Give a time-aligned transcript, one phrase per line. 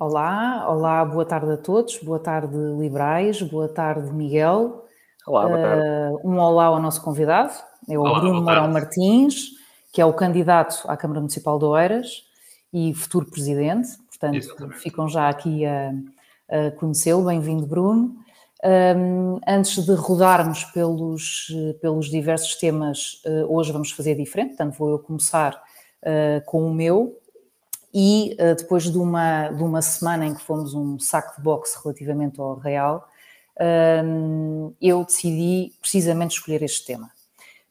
[0.00, 4.86] Olá, olá, boa tarde a todos, boa tarde liberais, boa tarde Miguel.
[5.26, 5.82] Olá, boa tarde.
[5.84, 7.52] Uh, um olá ao nosso convidado,
[7.86, 9.50] é o olá, Bruno Mourão Martins,
[9.92, 12.24] que é o candidato à Câmara Municipal de Oeiras
[12.72, 14.78] e futuro presidente, portanto Exatamente.
[14.78, 15.92] ficam já aqui a,
[16.48, 17.26] a conhecê-lo.
[17.26, 18.16] Bem-vindo, Bruno.
[18.64, 24.92] Um, antes de rodarmos pelos, pelos diversos temas, uh, hoje vamos fazer diferente, portanto vou
[24.92, 25.62] eu começar
[26.02, 27.19] uh, com o meu,
[27.92, 31.78] e uh, depois de uma, de uma semana em que fomos um saco de boxe
[31.82, 33.08] relativamente ao Real,
[33.56, 37.10] uh, eu decidi precisamente escolher este tema.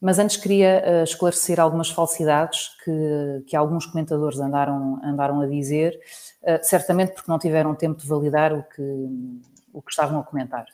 [0.02, 6.00] Mas antes queria uh, esclarecer algumas falsidades que, que alguns comentadores andaram, andaram a dizer,
[6.42, 8.82] eh, certamente porque não tiveram tempo de validar o que,
[9.74, 10.66] o que estavam a comentar.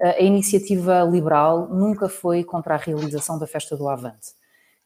[0.00, 4.39] a iniciativa liberal nunca foi contra a realização da festa do Avante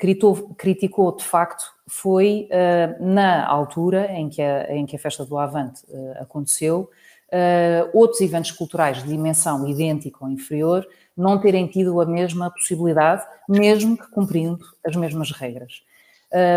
[0.04, 5.24] criticou, criticou de facto foi uh, na altura em que, a, em que a festa
[5.24, 6.90] do Avante uh, aconteceu,
[7.28, 13.22] uh, outros eventos culturais de dimensão idêntica ou inferior não terem tido a mesma possibilidade,
[13.48, 15.82] mesmo que cumprindo as mesmas regras.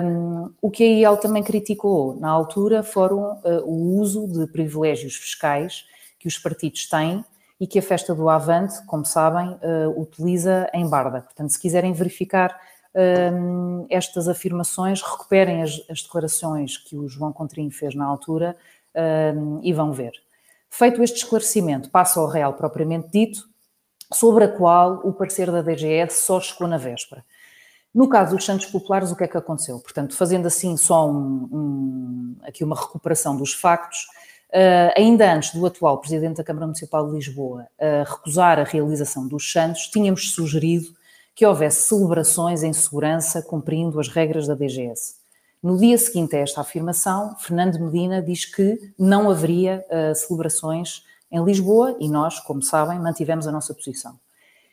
[0.03, 5.85] Um, o que a IEL também criticou na altura foram o uso de privilégios fiscais
[6.17, 7.23] que os partidos têm
[7.59, 9.55] e que a festa do Avante, como sabem,
[9.95, 11.21] utiliza em Barda.
[11.21, 12.59] Portanto, se quiserem verificar
[13.89, 18.55] estas afirmações, recuperem as, as, declarações que o João Contrim fez na altura
[19.61, 20.13] e vão ver.
[20.69, 23.47] Feito este esclarecimento, passo ao real propriamente dito,
[24.13, 27.23] sobre a qual o parecer da DGS só chegou na véspera.
[27.93, 29.79] No caso dos Santos Populares, o que é que aconteceu?
[29.79, 34.05] Portanto, fazendo assim só um, um, aqui uma recuperação dos factos,
[34.49, 39.27] uh, ainda antes do atual Presidente da Câmara Municipal de Lisboa uh, recusar a realização
[39.27, 40.95] dos Santos, tínhamos sugerido
[41.37, 45.17] que houvesse celebrações em segurança cumprindo as regras da DGS.
[45.61, 51.43] No dia seguinte a esta afirmação, Fernando Medina diz que não haveria uh, celebrações em
[51.43, 54.19] Lisboa e nós, como sabem, mantivemos a nossa posição.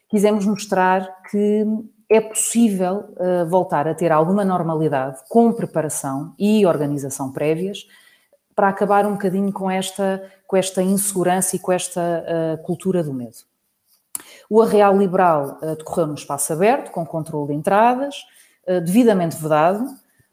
[0.08, 1.66] Quisemos mostrar que
[2.08, 7.86] é possível uh, voltar a ter alguma normalidade com preparação e organização prévias
[8.56, 13.12] para acabar um bocadinho com esta, com esta insegurança e com esta uh, cultura do
[13.12, 13.36] medo.
[14.54, 18.24] O Arreal Liberal uh, decorreu num espaço aberto, com controle de entradas,
[18.68, 19.84] uh, devidamente vedado,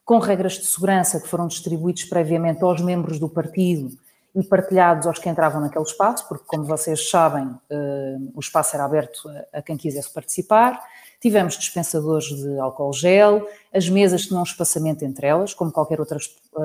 [0.05, 3.97] com regras de segurança que foram distribuídos previamente aos membros do partido
[4.35, 8.85] e partilhados aos que entravam naquele espaço, porque, como vocês sabem, uh, o espaço era
[8.85, 10.79] aberto a quem quisesse participar.
[11.21, 16.17] Tivemos dispensadores de álcool gel, as mesas tinham um espaçamento entre elas, como qualquer outra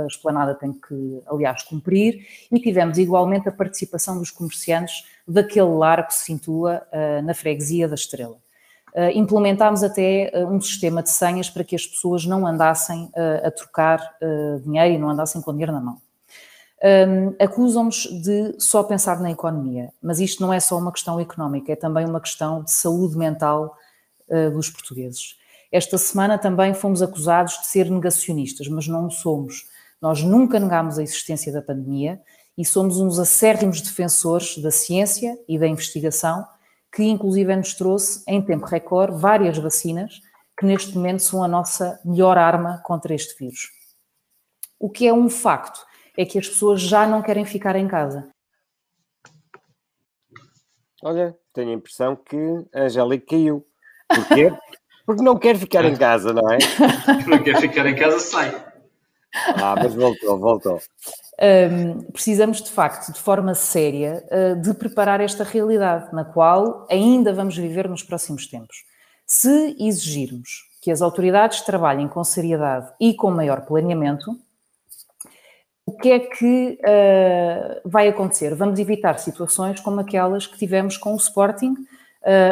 [0.08, 6.14] esplanada tem que, aliás, cumprir, e tivemos igualmente a participação dos comerciantes daquele lar que
[6.14, 8.38] se situa uh, na freguesia da Estrela.
[8.94, 13.10] Uh, implementámos até uh, um sistema de senhas para que as pessoas não andassem
[13.44, 14.00] a trocar
[14.62, 16.00] dinheiro e não andassem com dinheiro na mão.
[16.82, 21.72] Um, Acusam-nos de só pensar na economia, mas isto não é só uma questão económica,
[21.72, 23.76] é também uma questão de saúde mental
[24.28, 25.36] uh, dos portugueses.
[25.70, 29.68] Esta semana também fomos acusados de ser negacionistas, mas não somos.
[30.00, 32.20] Nós nunca negámos a existência da pandemia
[32.56, 36.46] e somos uns acérrimos defensores da ciência e da investigação,
[36.94, 40.20] que inclusive nos trouxe, em tempo recorde, várias vacinas
[40.58, 43.70] que neste momento são a nossa melhor arma contra este vírus.
[44.78, 45.84] O que é um facto
[46.16, 48.30] é que as pessoas já não querem ficar em casa.
[51.02, 52.36] Olha, tenho a impressão que
[52.74, 53.66] a Angélica caiu.
[54.08, 54.52] Porquê?
[55.04, 56.58] Porque não quer ficar em casa, não é?
[57.26, 58.66] não quer ficar em casa, sai.
[59.56, 60.80] Ah, mas voltou, voltou.
[61.40, 67.32] Um, precisamos, de facto, de forma séria, uh, de preparar esta realidade, na qual ainda
[67.32, 68.84] vamos viver nos próximos tempos.
[69.26, 74.38] Se exigirmos que as autoridades trabalhem com seriedade e com maior planeamento,
[75.84, 78.54] o que é que uh, vai acontecer?
[78.54, 81.74] Vamos evitar situações como aquelas que tivemos com o Sporting,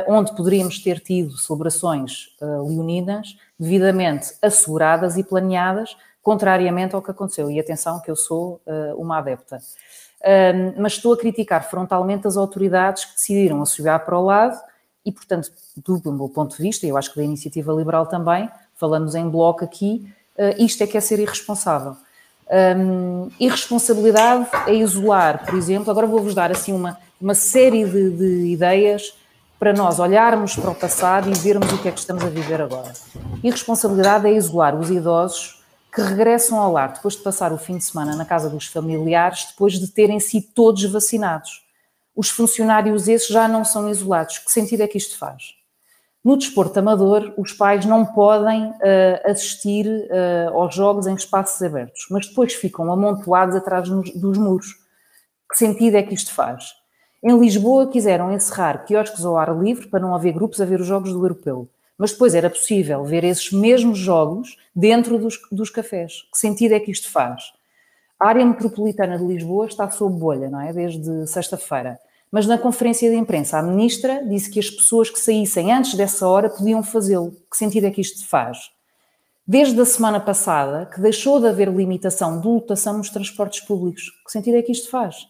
[0.06, 7.50] onde poderíamos ter tido celebrações leoninas devidamente asseguradas e planeadas, contrariamente ao que aconteceu.
[7.50, 9.58] E atenção que eu sou uh, uma adepta.
[10.20, 14.58] Uh, mas estou a criticar frontalmente as autoridades que decidiram assobiar para o lado
[15.04, 18.48] e, portanto, do, meu ponto de vista, e eu acho que da iniciativa liberal também,
[18.74, 20.10] falamos em bloco aqui,
[20.56, 21.94] isto é que é ser irresponsável.
[22.50, 28.46] Um, irresponsabilidade é isolar, por exemplo, agora vou-vos dar assim uma, uma série de, de
[28.46, 29.14] ideias
[29.58, 32.60] para nós olharmos para o passado e vermos o que é que estamos a viver
[32.60, 32.92] agora.
[33.42, 35.62] Irresponsabilidade é isolar os idosos
[35.94, 39.46] que regressam ao lar depois de passar o fim de semana na casa dos familiares,
[39.50, 41.62] depois de terem sido todos vacinados.
[42.16, 44.38] Os funcionários esses já não são isolados.
[44.38, 45.54] Que sentido é que isto faz?
[46.24, 52.06] No desporto amador, os pais não podem uh, assistir uh, aos jogos em espaços abertos,
[52.10, 54.74] mas depois ficam amontoados atrás dos muros.
[55.50, 56.72] Que sentido é que isto faz?
[57.26, 60.86] Em Lisboa quiseram encerrar quiosques ao ar livre para não haver grupos a ver os
[60.86, 61.66] jogos do europeu.
[61.96, 66.28] Mas depois era possível ver esses mesmos jogos dentro dos, dos cafés.
[66.30, 67.44] Que sentido é que isto faz?
[68.20, 70.70] A área metropolitana de Lisboa está sob bolha, não é?
[70.70, 71.98] Desde sexta-feira.
[72.30, 76.28] Mas na conferência de imprensa, a ministra disse que as pessoas que saíssem antes dessa
[76.28, 77.34] hora podiam fazê-lo.
[77.50, 78.70] Que sentido é que isto faz?
[79.46, 84.10] Desde a semana passada, que deixou de haver limitação de lotação nos transportes públicos.
[84.26, 85.26] Que sentido é que isto faz?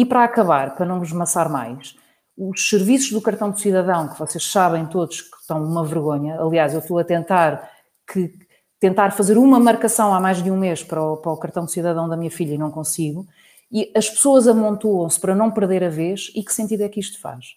[0.00, 1.94] E para acabar, para não vos maçar mais,
[2.34, 6.72] os serviços do cartão de cidadão, que vocês sabem todos que estão uma vergonha, aliás,
[6.72, 7.70] eu estou a tentar
[8.10, 8.32] que
[8.80, 11.72] tentar fazer uma marcação há mais de um mês para o, para o cartão de
[11.72, 13.26] cidadão da minha filha e não consigo,
[13.70, 17.20] e as pessoas amontoam-se para não perder a vez, e que sentido é que isto
[17.20, 17.56] faz?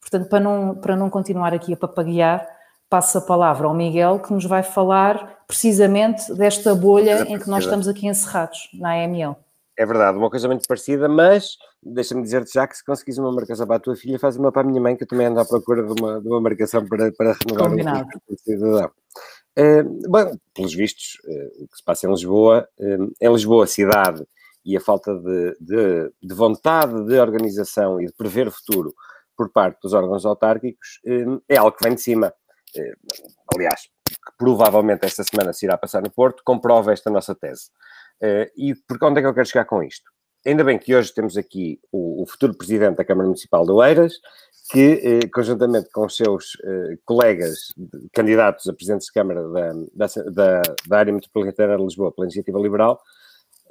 [0.00, 2.48] Portanto, para não, para não continuar aqui a papaguear,
[2.88, 7.64] passo a palavra ao Miguel, que nos vai falar precisamente desta bolha em que nós
[7.64, 9.36] estamos aqui encerrados, na AML.
[9.76, 13.66] É verdade, uma coisa muito parecida, mas deixa-me dizer-te já que se conseguires uma marcação
[13.66, 15.44] para a tua filha, faz uma para a minha mãe, que eu também ando à
[15.44, 18.08] procura de uma, de uma marcação para, para renovar Combinado.
[18.28, 18.90] o cidadão.
[19.56, 24.24] Uh, bom, pelos vistos, uh, o que se passa em Lisboa, uh, em Lisboa, cidade,
[24.64, 28.94] e a falta de, de, de, vontade de organização e de prever o futuro
[29.36, 31.00] por parte dos órgãos autárquicos
[31.48, 32.32] é algo que vem de cima.
[33.54, 37.70] aliás, que provavelmente esta semana se irá passar no Porto, comprova esta nossa tese.
[38.56, 40.10] E por onde é que eu quero chegar com isto?
[40.46, 44.14] Ainda bem que hoje temos aqui o, o futuro presidente da Câmara Municipal de Oeiras,
[44.70, 49.42] que, eh, conjuntamente com os seus eh, colegas de, candidatos a presidentes de Câmara
[49.94, 53.00] da, da, da, área metropolitana de Lisboa pela Iniciativa Liberal,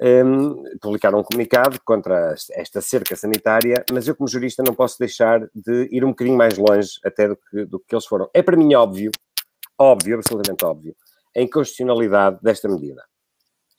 [0.00, 5.48] um, publicaram um comunicado contra esta cerca sanitária, mas eu, como jurista, não posso deixar
[5.54, 8.28] de ir um bocadinho mais longe até do que, do que eles foram.
[8.34, 9.10] É para mim óbvio,
[9.78, 10.96] óbvio, absolutamente óbvio,
[11.36, 13.04] a inconstitucionalidade desta medida.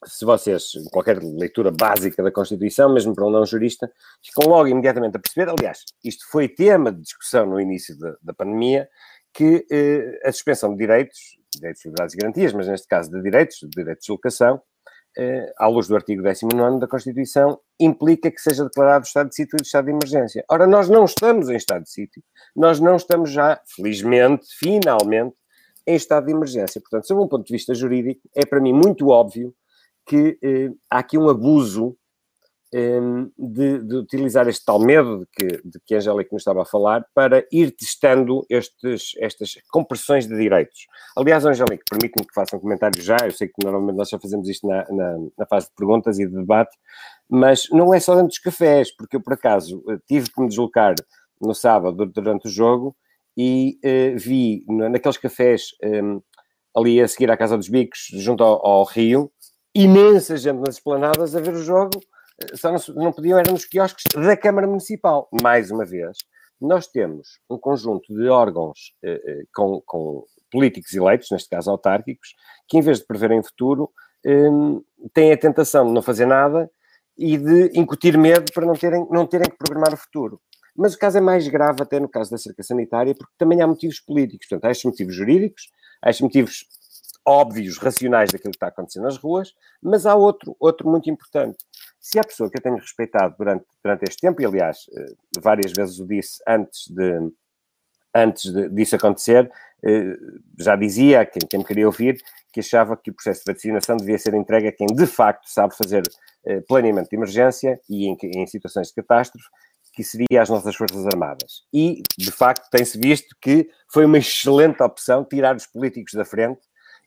[0.06, 3.90] Se vocês, qualquer leitura básica da Constituição, mesmo para um não jurista,
[4.24, 8.32] ficam logo imediatamente a perceber, aliás, isto foi tema de discussão no início da, da
[8.32, 8.88] pandemia,
[9.34, 11.18] que eh, a suspensão de direitos,
[11.54, 14.62] direitos, liberdades e garantias, mas neste caso de direitos, de direitos de locação,
[15.18, 19.56] eh, à luz do artigo 19 da Constituição, implica que seja declarado estado de sítio
[19.58, 20.44] e estado de emergência.
[20.48, 22.22] Ora, nós não estamos em estado de sítio,
[22.54, 25.34] nós não estamos já, felizmente, finalmente,
[25.86, 26.80] em estado de emergência.
[26.80, 29.54] Portanto, sob um ponto de vista jurídico, é para mim muito óbvio
[30.06, 31.96] que eh, há aqui um abuso
[32.74, 36.62] Ehm, de, de, utilizar este tal medo de que, de que a Angélica nos estava
[36.62, 40.86] a falar para ir testando estes, estas compressões de direitos.
[41.16, 44.48] Aliás, Angélica, permite-me que faça um comentário já, eu sei que normalmente nós só fazemos
[44.48, 46.76] isto na, na, na, fase de perguntas e de debate,
[47.30, 50.96] mas não é só dentro dos cafés, porque eu, por acaso, tive que me deslocar
[51.40, 52.96] no sábado durante o jogo
[53.36, 56.18] e uh, vi naqueles cafés ehm,
[56.76, 59.32] ali a seguir à Casa dos Bicos, junto ao, ao Rio,
[59.82, 62.00] imensa gente nas esplanadas a ver o jogo
[62.54, 65.28] só não, não podiam, eram nos quiosques da Câmara Municipal.
[65.42, 66.18] Mais uma vez,
[66.60, 72.34] nós temos um conjunto de órgãos eh, eh, com, com, políticos eleitos, neste caso autárquicos,
[72.68, 73.90] que em vez de preverem o futuro,
[74.24, 74.48] eh,
[75.12, 76.70] têm a tentação de não fazer nada
[77.18, 80.40] e de incutir medo para não terem, não terem que programar o futuro.
[80.76, 83.66] Mas o caso é mais grave até no caso da cerca sanitária, porque também há
[83.66, 84.46] motivos políticos.
[84.46, 85.70] Portanto, há estes motivos jurídicos,
[86.02, 86.66] há estes motivos
[87.26, 89.52] óbvios, racionais daquilo que está acontecendo nas ruas,
[89.82, 91.58] mas há outro, outro muito importante,
[91.98, 95.72] se a pessoa que eu tenho respeitado durante, durante este tempo, e aliás, eh, várias
[95.72, 97.32] vezes o disse antes, de,
[98.14, 99.50] antes de, disso acontecer,
[99.84, 100.16] eh,
[100.56, 102.16] já dizia, quem, quem me queria ouvir,
[102.52, 105.76] que achava que o processo de vacinação devia ser entregue a quem de facto sabe
[105.76, 106.02] fazer
[106.46, 109.48] eh, planeamento de emergência e em, em situações de catástrofe,
[109.92, 111.64] que seria as nossas Forças Armadas.
[111.72, 116.60] E, de facto, tem-se visto que foi uma excelente opção tirar os políticos da frente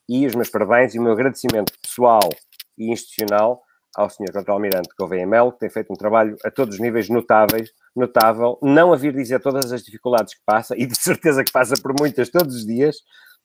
[0.10, 2.28] e os meus parabéns e o meu agradecimento pessoal
[2.76, 3.62] e institucional
[3.96, 4.32] ao Sr.
[4.34, 8.92] Contra-Almirante Gouveia Melo, que tem feito um trabalho a todos os níveis notáveis, notável, não
[8.92, 12.30] a vir dizer todas as dificuldades que passa, e de certeza que passa por muitas
[12.30, 12.98] todos os dias,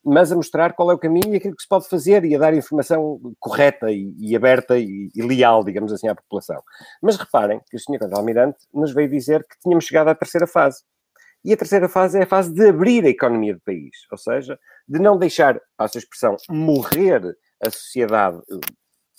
[0.03, 2.39] mas a mostrar qual é o caminho e aquilo que se pode fazer e a
[2.39, 6.63] dar informação correta e, e aberta e, e, leal, digamos assim, à população.
[7.03, 7.99] Mas reparem que o Sr.
[7.99, 10.83] Contra-Almirante nos veio dizer que tínhamos chegado à terceira fase.
[11.45, 14.59] E a terceira fase é a fase de abrir a economia do país, ou seja,
[14.89, 18.41] de não deixar, a sua expressão, morrer a sociedade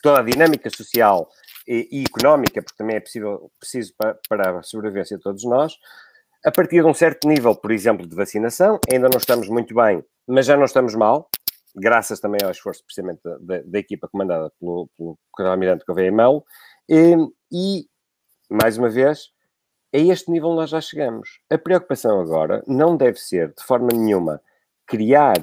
[0.01, 1.27] toda a dinâmica social
[1.67, 5.73] e, e económica, porque também é possível, preciso para, para a sobrevivência de todos nós,
[6.45, 10.03] a partir de um certo nível, por exemplo, de vacinação, ainda não estamos muito bem,
[10.27, 11.27] mas já não estamos mal,
[11.75, 16.45] graças também ao esforço precisamente da, da, equipa comandada pelo, pelo Almirante Gouveia Melo,
[16.87, 17.15] e,
[17.51, 17.87] e,
[18.47, 19.31] mais uma vez,
[19.95, 21.39] a este nível nós já chegamos.
[21.49, 24.41] A preocupação agora não deve ser, de forma nenhuma,
[24.85, 25.37] criar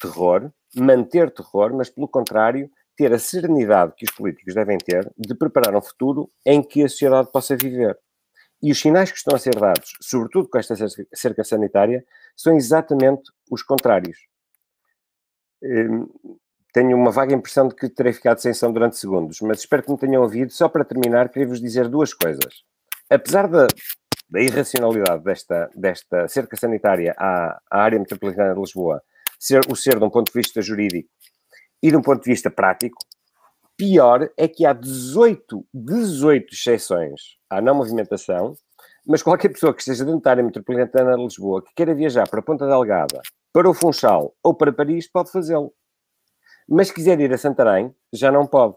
[0.00, 5.34] terror, manter terror, mas, pelo contrário, ter a serenidade que os políticos devem ter de
[5.34, 7.98] preparar um futuro em que a sociedade possa viver.
[8.62, 10.74] E os sinais que estão a ser dados, sobretudo com esta
[11.14, 12.04] cerca sanitária,
[12.36, 14.18] são exatamente os contrários.
[15.60, 16.08] Hum,
[16.72, 19.90] tenho uma vaga impressão de que terei ficado sem som durante segundos, mas espero que
[19.90, 20.52] me tenham ouvido.
[20.52, 22.64] Só para terminar, queria vos dizer duas coisas.
[23.10, 23.66] Apesar da,
[24.28, 29.02] da irracionalidade desta, desta cerca sanitária à, à área metropolitana de Lisboa,
[29.38, 31.08] ser, o ser de um ponto de vista jurídico
[31.82, 32.98] e de um ponto de vista prático,
[33.76, 38.54] pior é que há 18, 18 exceções à não movimentação,
[39.06, 42.40] mas qualquer pessoa que esteja dentro da área metropolitana de Lisboa, que queira viajar para
[42.40, 43.22] a Ponta Delgada,
[43.52, 45.72] para o Funchal ou para Paris, pode fazê-lo.
[46.68, 48.76] Mas se quiser ir a Santarém, já não pode.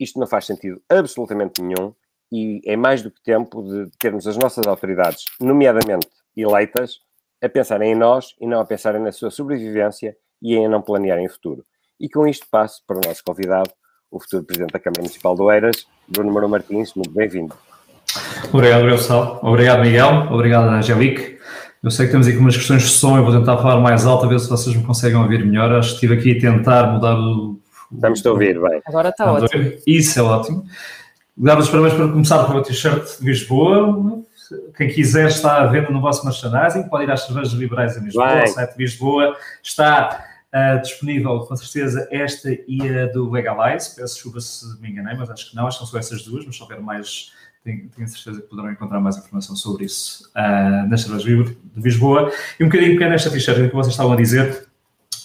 [0.00, 1.94] Isto não faz sentido absolutamente nenhum
[2.30, 7.00] e é mais do que tempo de termos as nossas autoridades, nomeadamente eleitas,
[7.42, 11.26] a pensarem em nós e não a pensarem na sua sobrevivência e em não planearem
[11.26, 11.64] o futuro.
[12.00, 13.70] E com isto passo para o nosso convidado,
[14.10, 16.94] o futuro Presidente da Câmara Municipal de Oeiras, Bruno Moura Martins.
[16.94, 17.54] Muito bem-vindo.
[18.52, 19.38] Obrigado, Gonçalo.
[19.42, 20.28] Obrigado, Miguel.
[20.30, 21.38] Obrigado, Angelique.
[21.82, 24.26] Eu sei que temos aqui umas questões de som, eu vou tentar falar mais alto,
[24.26, 25.72] a ver se vocês me conseguem ouvir melhor.
[25.72, 27.60] Acho que estive aqui a tentar mudar o.
[27.92, 28.80] Estamos a ouvir, bem.
[28.84, 29.72] Agora está ótimo.
[29.86, 30.64] Isso é ótimo.
[31.40, 34.24] Dar os parabéns para começar com o t-shirt de Lisboa.
[34.76, 38.34] Quem quiser está à venda no vosso merchandising, pode ir às cervejas liberais em Lisboa,
[38.34, 38.44] bem.
[38.44, 43.94] o site de Lisboa está uh, disponível, com certeza, esta e a do Legalize.
[43.94, 46.44] Peço desculpa se me enganei, mas acho que não, acho que são só essas duas,
[46.44, 50.88] mas se houver mais tenho, tenho certeza que poderão encontrar mais informação sobre isso uh,
[50.88, 52.32] nas cervejas de Lisboa.
[52.58, 54.66] E um bocadinho pequeno nesta t-shirt que vocês estavam a dizer,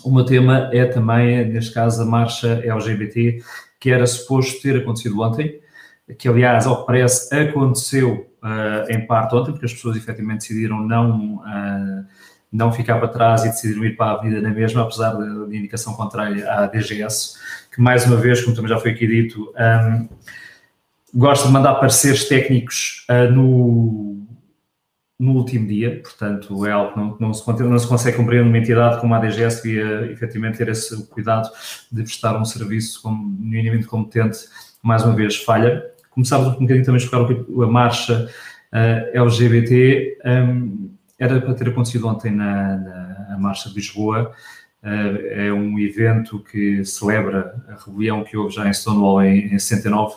[0.04, 3.42] o meu tema é também, neste caso, a marcha LGBT,
[3.80, 5.63] que era suposto ter acontecido ontem,
[6.18, 10.86] que aliás, ao que parece, aconteceu uh, em parte ontem, porque as pessoas efetivamente decidiram
[10.86, 12.06] não, uh,
[12.52, 15.94] não ficar para trás e decidiram ir para a avenida na mesma, apesar da, indicação
[15.94, 17.38] contrária à DGS,
[17.74, 20.10] que mais uma vez, como também já foi aqui dito, um,
[21.16, 24.28] gosta de mandar pareceres técnicos uh, no,
[25.18, 28.58] no último dia, portanto é algo que não, não, se, não se consegue compreender numa
[28.58, 31.50] entidade como a DGS devia efetivamente ter esse cuidado
[31.90, 34.40] de prestar um serviço como, minimamente competente,
[34.82, 35.93] mais uma vez falha.
[36.14, 38.30] Começámos um bocadinho também a explicar a marcha
[38.74, 40.90] uh, LGBT, um,
[41.20, 42.78] era para ter acontecido ontem na,
[43.30, 44.32] na Marcha de Lisboa,
[44.84, 44.88] uh,
[45.32, 50.16] é um evento que celebra a rebelião que houve já em Stonewall em, em 69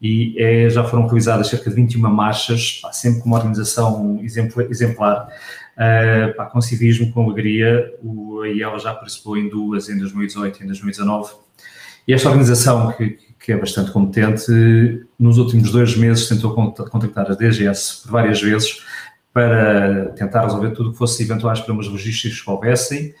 [0.00, 4.20] e é, já foram realizadas cerca de 21 marchas, pá, sempre com uma organização
[4.68, 5.28] exemplar,
[5.74, 7.90] uh, pá, com civismo, com alegria.
[8.02, 11.32] O, a IEL já participou em duas, em 2018 e em 2019.
[12.06, 14.50] E esta organização, que, que é bastante competente,
[15.18, 18.82] nos últimos dois meses tentou contactar a DGS por várias vezes
[19.34, 23.14] para tentar resolver tudo o que fosse eventuais problemas logísticos que houvessem.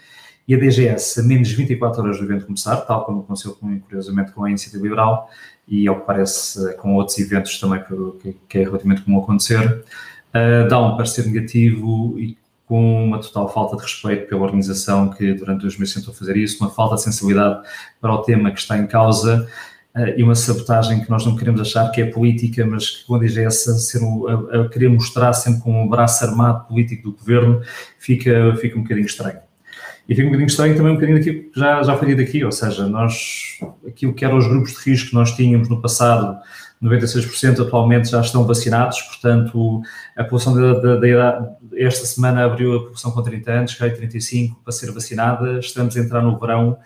[0.48, 4.32] E a DGS, a menos de 24 horas do evento começar, tal como aconteceu, curiosamente,
[4.32, 5.28] com a Iniciativa Liberal,
[5.68, 7.82] e ao que parece com outros eventos também
[8.20, 9.84] que, que é relativamente comum acontecer,
[10.34, 15.34] uh, dá um parecer negativo e com uma total falta de respeito pela organização que
[15.34, 17.60] durante dois meses tentou fazer isso, uma falta de sensibilidade
[18.00, 19.46] para o tema que está em causa
[20.16, 23.26] e uma sabotagem que nós não queremos achar que é política, mas que quando a
[23.26, 27.16] IGS a, ser um, a, a querer mostrar sempre com um braço armado político do
[27.16, 27.60] governo,
[27.98, 29.38] fica, fica um bocadinho estranho.
[30.08, 32.44] E fica um bocadinho estranho também um bocadinho daquilo que já, já foi dito aqui,
[32.44, 36.38] ou seja, nós, aquilo que eram os grupos de risco que nós tínhamos no passado,
[36.82, 39.80] 96% atualmente já estão vacinados, portanto,
[40.16, 43.90] a população da, da, da idade, esta semana abriu a população com 30 anos, cai
[43.90, 46.76] 35 para ser vacinada, estamos a entrar no verão,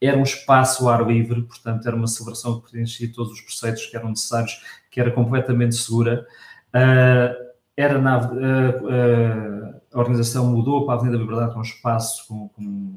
[0.00, 3.86] era um espaço ao ar livre, portanto, era uma celebração que preenchia todos os preceitos
[3.86, 4.60] que eram necessários,
[4.90, 6.26] que era completamente segura.
[6.68, 11.62] Uh, era na, uh, uh, a organização mudou para a Avenida da Liberdade, com um
[11.62, 12.96] espaço com, com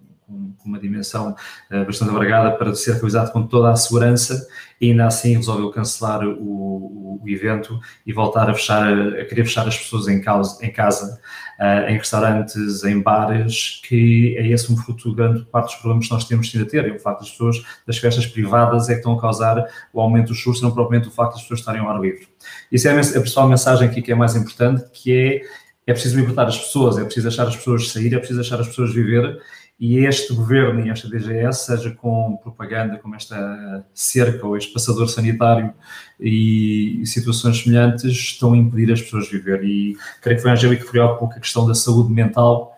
[0.65, 1.35] uma dimensão
[1.71, 4.47] uh, bastante alargada para ser realizado com toda a segurança
[4.79, 9.45] e ainda assim resolveu cancelar o, o, o evento e voltar a fechar, a querer
[9.45, 11.19] fechar as pessoas em, causa, em casa,
[11.59, 16.07] uh, em restaurantes, em bares, que é esse um fruto de grande parte dos problemas
[16.07, 16.87] que nós temos vindo a ter.
[16.87, 20.27] É o facto das pessoas, das festas privadas, é que estão a causar o aumento
[20.27, 22.27] dos custos, não propriamente o facto das pessoas estarem ao ar livre.
[22.71, 26.45] Isso é a principal mensagem aqui que é mais importante, que é é preciso libertar
[26.45, 29.39] as pessoas, é preciso deixar as pessoas sair, é preciso deixar as pessoas viver
[29.79, 35.07] e este governo e esta DGS, seja com propaganda como esta cerca ou este passador
[35.07, 35.71] sanitário
[36.19, 39.63] e, situações semelhantes, estão a impedir as pessoas de viver.
[39.63, 42.77] E creio que foi a Angélica que há pouco a questão da saúde mental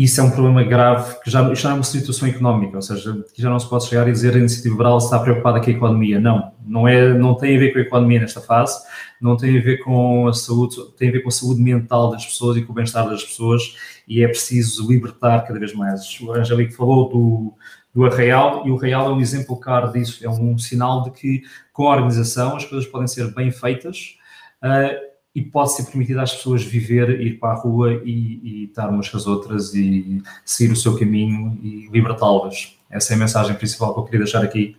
[0.00, 3.42] isso é um problema grave, que já, já é uma situação económica, ou seja, que
[3.42, 6.18] já não se pode chegar e dizer a iniciativa liberal está preocupada com a economia.
[6.18, 8.82] Não, não, é, não tem a ver com a economia nesta fase,
[9.20, 12.24] não tem a ver com a saúde, tem a ver com a saúde mental das
[12.24, 13.76] pessoas e com o bem-estar das pessoas
[14.10, 16.20] e é preciso libertar cada vez mais.
[16.20, 17.54] O Angélico falou do,
[17.94, 21.42] do Arraial e o Arraial é um exemplo claro disso, é um sinal de que
[21.72, 24.16] com a organização as coisas podem ser bem feitas
[24.64, 24.98] uh,
[25.32, 29.08] e pode ser permitido às pessoas viver, ir para a rua e, e estar umas
[29.08, 32.76] com as outras e seguir o seu caminho e libertá-las.
[32.90, 34.76] Essa é a mensagem principal que eu queria deixar aqui,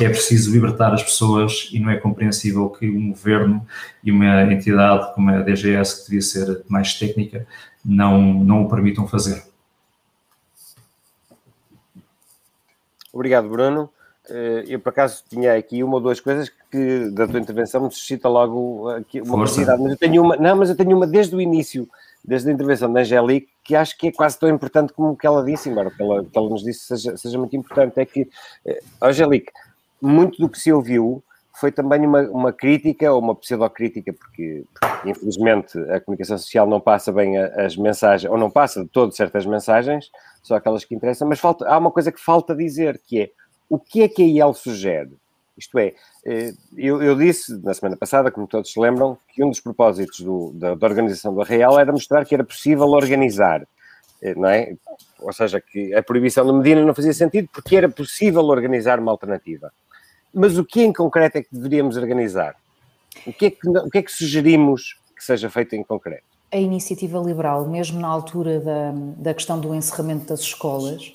[0.00, 3.64] é preciso libertar as pessoas e não é compreensível que um governo
[4.02, 7.46] e uma entidade como a DGS, que devia ser mais técnica,
[7.84, 9.44] não, não o permitam fazer.
[13.12, 13.90] Obrigado, Bruno.
[14.28, 17.90] Eh, eu, por acaso, tinha aqui uma ou duas coisas que da tua intervenção me
[17.90, 19.82] suscita logo aqui uma curiosidade.
[19.82, 21.88] Mas eu tenho uma, não, mas eu tenho uma desde o início,
[22.24, 25.26] desde a intervenção da Angélica, que acho que é quase tão importante como o que
[25.26, 28.00] ela disse, embora o que ela, que ela nos disse seja, seja muito importante.
[28.00, 28.28] É que,
[28.64, 29.52] eh, Angélica,
[30.00, 31.22] muito do que se ouviu
[31.58, 36.80] foi também uma, uma crítica ou uma pseudocrítica, porque, porque infelizmente a comunicação social não
[36.80, 40.10] passa bem as mensagens, ou não passa de todo certas mensagens,
[40.42, 43.30] só aquelas que interessam, mas falta, há uma coisa que falta dizer, que é
[43.68, 45.12] o que é que a IEL sugere?
[45.56, 45.94] Isto é,
[46.26, 50.20] eh, eu, eu, disse na semana passada, como todos se lembram, que um dos propósitos
[50.20, 53.66] do, da, da, organização do Arraial era mostrar que era possível organizar,
[54.20, 54.74] eh, não é?
[55.20, 59.12] Ou seja, que a proibição da Medina não fazia sentido porque era possível organizar uma
[59.12, 59.72] alternativa.
[60.34, 62.56] Mas o que em concreto é que deveríamos organizar?
[63.26, 66.24] O que é que, o que, é que sugerimos que seja feito em concreto?
[66.50, 71.12] A iniciativa liberal, mesmo na altura da, da questão do encerramento das escolas,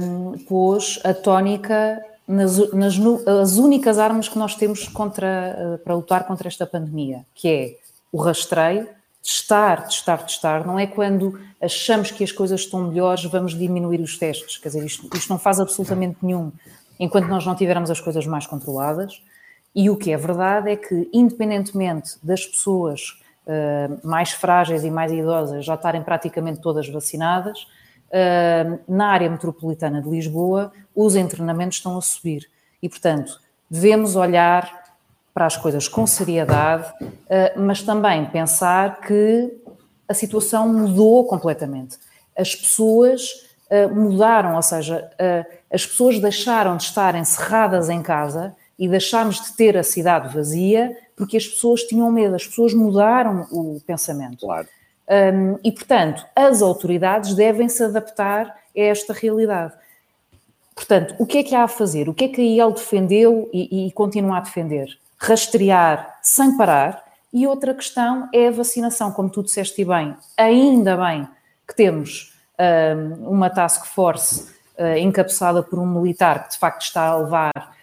[0.00, 2.94] um, pôs a tónica nas, nas
[3.26, 7.76] as únicas armas que nós temos contra, uh, para lutar contra esta pandemia, que é
[8.12, 8.86] o rastreio,
[9.22, 10.66] testar, testar, testar.
[10.66, 14.58] Não é quando achamos que as coisas estão melhores, vamos diminuir os testes.
[14.58, 16.52] Quer dizer, isto, isto não faz absolutamente nenhum
[16.98, 19.22] enquanto nós não tivermos as coisas mais controladas.
[19.74, 25.12] E o que é verdade é que, independentemente das pessoas uh, mais frágeis e mais
[25.12, 27.66] idosas já estarem praticamente todas vacinadas,
[28.88, 32.48] na área metropolitana de Lisboa, os internamentos estão a subir.
[32.82, 33.40] E, portanto,
[33.70, 34.88] devemos olhar
[35.34, 36.92] para as coisas com seriedade,
[37.30, 39.52] ah, mas também pensar que
[40.08, 41.98] a situação mudou completamente.
[42.36, 43.47] As pessoas
[43.94, 49.52] mudaram, ou seja, ah, as pessoas deixaram de estar encerradas em casa e deixámos de
[49.52, 54.46] ter a cidade vazia porque as pessoas tinham medo, as pessoas mudaram o pensamento.
[54.46, 54.68] Claro.
[55.10, 59.72] Um, e, portanto, as autoridades devem se adaptar a esta realidade.
[60.76, 62.08] Portanto, o que é que há a fazer?
[62.08, 64.96] O que é que a IEL defendeu e, e continua a defender?
[65.18, 67.02] Rastrear sem parar.
[67.32, 70.14] E outra questão é a vacinação, como tu disseste bem.
[70.36, 71.26] Ainda bem
[71.66, 77.08] que temos um, uma task force uh, encabeçada por um militar que de facto está
[77.08, 77.76] a levar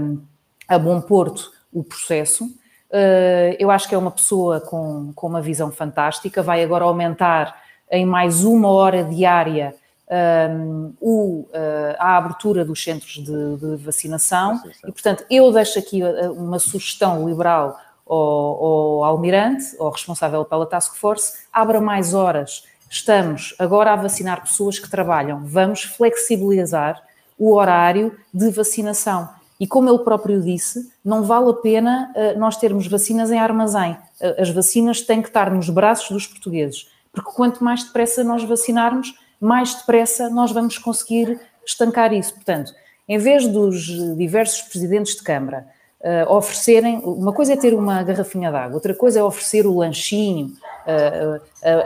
[0.00, 0.22] um,
[0.68, 2.48] a bom porto o processo.
[2.96, 7.60] Eh, eu acho que é uma pessoa com, com uma visão fantástica, vai agora aumentar
[7.90, 9.74] em mais uma hora diária
[10.08, 16.02] um, o, uh, a abertura dos centros de, de vacinação e, portanto, eu deixo aqui
[16.02, 22.64] eh, uma sugestão liberal ao, ao almirante, ao responsável pela task force, abra mais horas.
[22.94, 25.44] Estamos agora a vacinar pessoas que trabalham.
[25.44, 27.02] Vamos flexibilizar
[27.36, 29.28] o horário de vacinação.
[29.58, 33.94] E como ele próprio disse, não vale a pena uh, nós termos vacinas em armazém.
[34.20, 38.44] Uh, as vacinas têm que estar nos braços dos portugueses, porque quanto mais depressa nós
[38.44, 42.32] vacinarmos, mais depressa nós vamos conseguir estancar isso.
[42.34, 42.72] Portanto,
[43.08, 45.66] em vez dos diversos presidentes de Câmara
[46.04, 49.78] uh, oferecerem, uma coisa é ter uma garrafinha de água, outra coisa é oferecer o
[49.78, 50.52] lanchinho,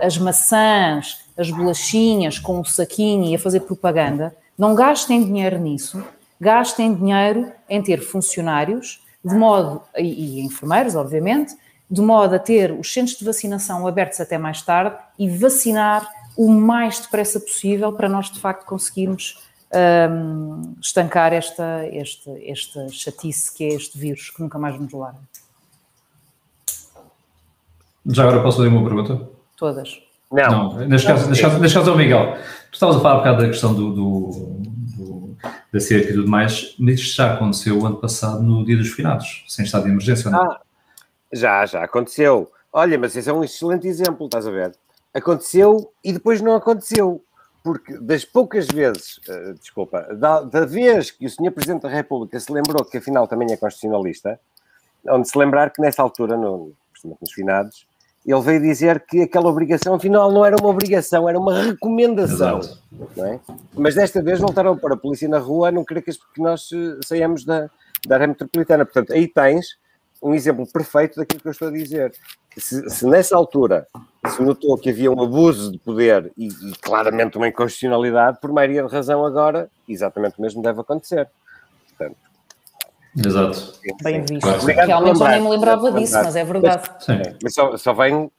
[0.03, 4.35] as maçãs, as bolachinhas com o saquinho e a fazer propaganda.
[4.59, 6.03] Não gastem dinheiro nisso
[6.41, 11.57] gastem dinheiro em ter funcionários, de modo, e, e enfermeiros, obviamente,
[11.91, 16.49] de modo a ter os centros de vacinação abertos até mais tarde e vacinar o
[16.51, 19.43] mais depressa possível para nós, de facto, conseguirmos
[19.75, 25.19] um, estancar esta, esta, esta chatice que é este vírus, que nunca mais nos larga.
[28.07, 29.29] Já agora posso fazer uma pergunta?
[29.57, 30.01] Todas.
[30.31, 30.75] Não.
[30.75, 32.37] não neste, caso, neste, caso, neste caso é o Miguel.
[32.71, 34.59] Tu estavas a falar um bocado da questão do, do
[35.73, 38.91] da cerca e tudo mais, mas isto já aconteceu o ano passado no dia dos
[38.91, 40.41] finados, sem estado de emergência, não?
[40.41, 40.61] Ah,
[41.33, 42.51] já, já aconteceu.
[42.73, 44.75] Olha, mas esse é um excelente exemplo, estás a ver?
[45.13, 47.23] Aconteceu e depois não aconteceu.
[47.69, 51.53] Porque das poucas vezes, uh, desculpa, da, da, vez que o Sr.
[51.53, 54.41] Presidente da República se lembrou que afinal também é constitucionalista,
[55.07, 56.73] onde se lembrar que nessa altura, no,
[57.05, 57.87] nos finados,
[58.25, 62.61] ele veio dizer que aquela obrigação, afinal, não era uma obrigação, era uma recomendação.
[63.19, 63.39] É?
[63.75, 67.45] Mas desta vez voltaram para a polícia na rua, não querer que nós eh, saiamos
[67.45, 67.69] da,
[68.07, 68.87] da área metropolitana.
[68.87, 69.77] Portanto, aí tens
[70.23, 72.15] um exemplo perfeito daquilo que eu estou a dizer.
[72.59, 73.87] Se, se nessa altura
[74.27, 78.83] se notou que havia um abuso de poder e, e, claramente uma inconstitucionalidade, por maioria
[78.83, 81.29] de razão agora, exatamente o mesmo deve acontecer.
[81.89, 82.17] Portanto,
[83.17, 83.73] Exato.
[84.03, 84.41] Bem visto.
[84.41, 84.65] Claro.
[84.67, 86.89] Realmente já nem me lembrava disso, mas é verdade.
[86.89, 87.37] Mas, sim.
[87.43, 88.31] mas só, só vem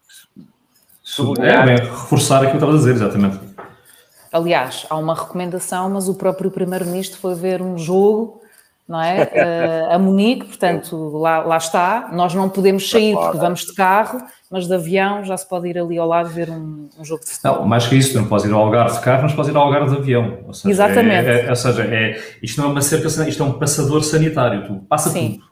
[1.04, 1.68] sublinhar.
[1.68, 3.40] É, reforçar aquilo que estava a dizer, exatamente.
[4.32, 8.39] Aliás, há uma recomendação, mas o próprio Primeiro-Ministro foi ver um jogo,
[8.90, 9.24] não é?
[9.24, 12.10] Uh, a Munique, portanto, lá, lá está.
[12.12, 15.78] Nós não podemos sair porque vamos de carro, mas de avião já se pode ir
[15.78, 17.60] ali ao lado ver um, um jogo de futebol.
[17.60, 19.62] Não, mais que isso, não podes ir ao Algarve de carro, mas podes ir ao
[19.62, 20.40] Algarve de avião.
[20.48, 21.30] Ou seja, Exatamente.
[21.30, 24.66] É, é, ou seja, é, isto não é uma cerca, isto é um passador sanitário,
[24.66, 25.40] tu passa Sim.
[25.40, 25.50] tudo.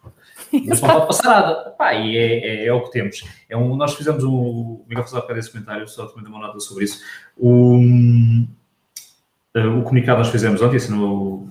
[0.68, 1.70] Mas não pode passar nada.
[1.78, 3.24] Pá, e é, é, é, o que temos.
[3.48, 4.34] É um, nós fizemos um.
[4.34, 7.02] O Miguel fez a esse comentário, só também dei uma nota sobre isso.
[7.38, 8.48] Um,
[9.54, 11.48] o comunicado nós fizemos ontem, ensinou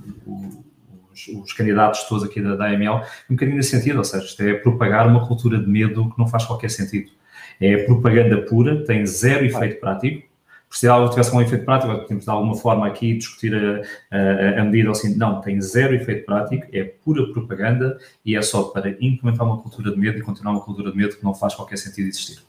[1.17, 4.43] os, os, candidatos todos aqui da, da AML, um bocadinho nesse sentido, ou seja, isto
[4.43, 7.11] é propagar uma cultura de medo que não faz qualquer sentido.
[7.59, 10.27] É propaganda pura, tem zero efeito prático.
[10.71, 13.81] Se algo tivesse um efeito prático, podemos de alguma forma aqui discutir a,
[14.15, 15.17] a, a medida assim.
[15.17, 19.91] Não, tem zero efeito prático, é pura propaganda e é só para implementar uma cultura
[19.91, 22.43] de medo e continuar uma cultura de medo que não faz qualquer sentido existir.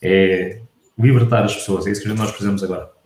[0.00, 0.60] É
[0.98, 2.99] libertar as pessoas, é isso que nós fazemos agora.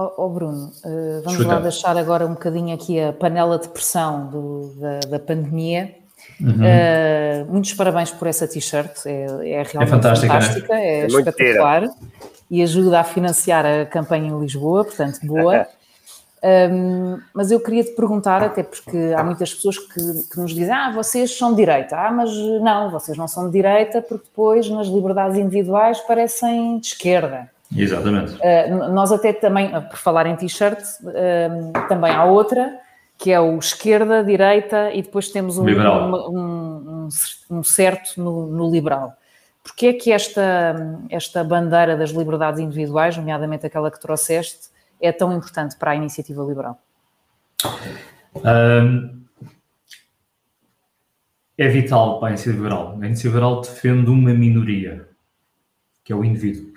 [0.00, 1.54] Oh, oh Bruno, uh, vamos Chuta.
[1.54, 5.94] lá deixar agora um bocadinho aqui a panela de pressão do, da, da, pandemia.
[6.40, 6.54] Uhum.
[6.54, 10.86] Uh, muitos parabéns por essa t-shirt, é, é realmente é fantástica, fantástica né?
[10.86, 11.90] é, é espetacular
[12.50, 15.66] e ajuda a financiar a campanha em Lisboa, portanto, boa.
[16.42, 20.72] Um, mas eu queria te perguntar, até porque há muitas pessoas que, que, nos dizem:
[20.72, 21.94] Ah, vocês são de direita.
[21.94, 26.86] Ah, mas não, vocês não são de direita, porque depois nas liberdades individuais parecem de
[26.86, 27.50] esquerda.
[27.76, 28.34] Exatamente.
[28.34, 32.78] Uh, nós até também, por falar em t-shirt, uh, também há outra,
[33.16, 37.08] que é o esquerda, direita, e depois temos um, um, um,
[37.50, 39.12] um certo no, no, liberal.
[39.62, 45.36] Porquê é que esta, esta bandeira das liberdades individuais, nomeadamente aquela que trouxeste, é tão
[45.36, 46.80] importante para a iniciativa liberal?
[51.58, 52.92] É vital para a iniciativa liberal.
[52.92, 55.06] A iniciativa liberal defende uma minoria,
[56.02, 56.69] que é o indivíduo.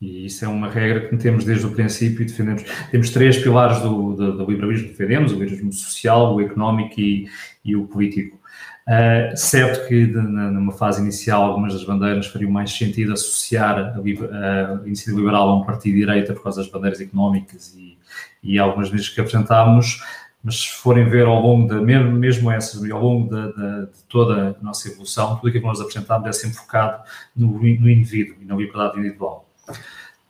[0.00, 2.64] E isso é uma regra que temos desde o princípio e defendemos.
[2.90, 7.28] Temos três pilares do, do, do liberalismo que defendemos: o liberalismo social, o económico e,
[7.62, 8.40] e o político.
[8.88, 13.98] Uh, certo que de, numa fase inicial algumas das bandeiras fariam mais sentido associar a,
[13.98, 17.98] a, iniciativa liberal a um partido de direita por causa das bandeiras económicas e,
[18.42, 20.02] e algumas vezes que apresentámos,
[20.42, 24.02] mas se forem ver ao longo da, mesmo, mesmo essas, ao longo da, da, de
[24.08, 27.02] toda a nossa evolução, tudo aquilo que nós apresentámos é sempre focado
[27.36, 29.49] no, no indivíduo e na liberdade individual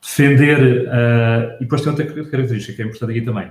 [0.00, 3.50] defender, uh, e depois tem outra característica que é importante aqui também,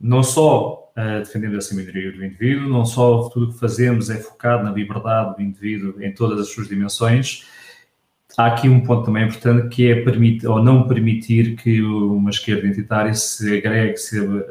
[0.00, 4.16] não só uh, defendendo essa minoria do indivíduo, não só tudo o que fazemos é
[4.16, 7.46] focado na liberdade do indivíduo em todas as suas dimensões,
[8.36, 12.66] há aqui um ponto também importante que é permitir, ou não permitir que uma esquerda
[12.66, 14.42] identitária se agregue, se uh,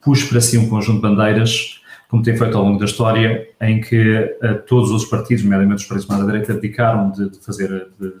[0.00, 3.80] puxe para si um conjunto de bandeiras, como tem feito ao longo da história, em
[3.80, 8.12] que uh, todos os partidos, nomeadamente os partidos da direita, abdicaram de, de fazer, de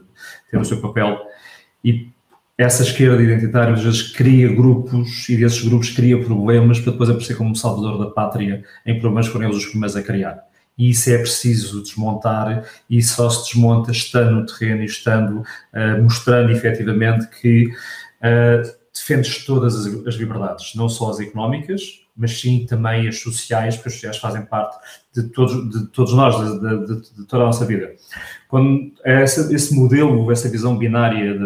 [0.50, 1.20] ter o seu papel
[1.86, 2.10] e
[2.58, 7.36] essa esquerda identitária às vezes cria grupos e desses grupos cria problemas para depois aparecer
[7.36, 10.42] como salvador da pátria em problemas que foram eles os primeiros a criar.
[10.76, 16.02] E isso é preciso desmontar e só se desmonta estando no terreno e estando uh,
[16.02, 21.82] mostrando efetivamente que uh, defendes todas as, as liberdades, não só as económicas,
[22.16, 24.76] mas sim também as sociais, porque as sociais fazem parte
[25.14, 27.94] de todos, de todos nós, de, de, de toda a nossa vida.
[28.56, 31.38] Quando essa, esse modelo, essa visão binária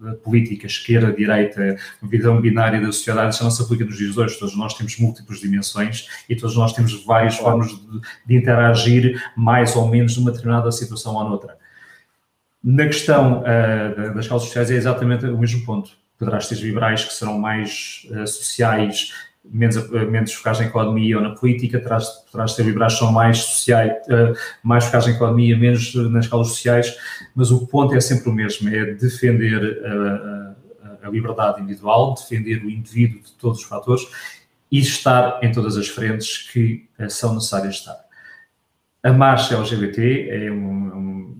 [0.00, 4.18] da política, esquerda, direita, visão binária da sociedade, isso não se aplica nos dias de
[4.18, 4.36] hoje.
[4.36, 9.76] Todos nós temos múltiplas dimensões e todos nós temos várias formas de, de interagir mais
[9.76, 11.56] ou menos numa determinada situação ou noutra.
[12.64, 17.14] Na questão uh, das causas sociais é exatamente o mesmo ponto poderás ter liberais que
[17.14, 19.12] serão mais uh, sociais,
[19.44, 23.92] menos, uh, menos focados na economia ou na política, ter liberais que são mais sociais,
[24.08, 26.96] uh, mais focados na economia, menos nas escalas sociais,
[27.34, 32.70] mas o ponto é sempre o mesmo, é defender a, a liberdade individual, defender o
[32.70, 34.06] indivíduo de todos os fatores
[34.70, 37.96] e estar em todas as frentes que são necessárias estar.
[39.02, 41.39] A marcha LGBT é um, um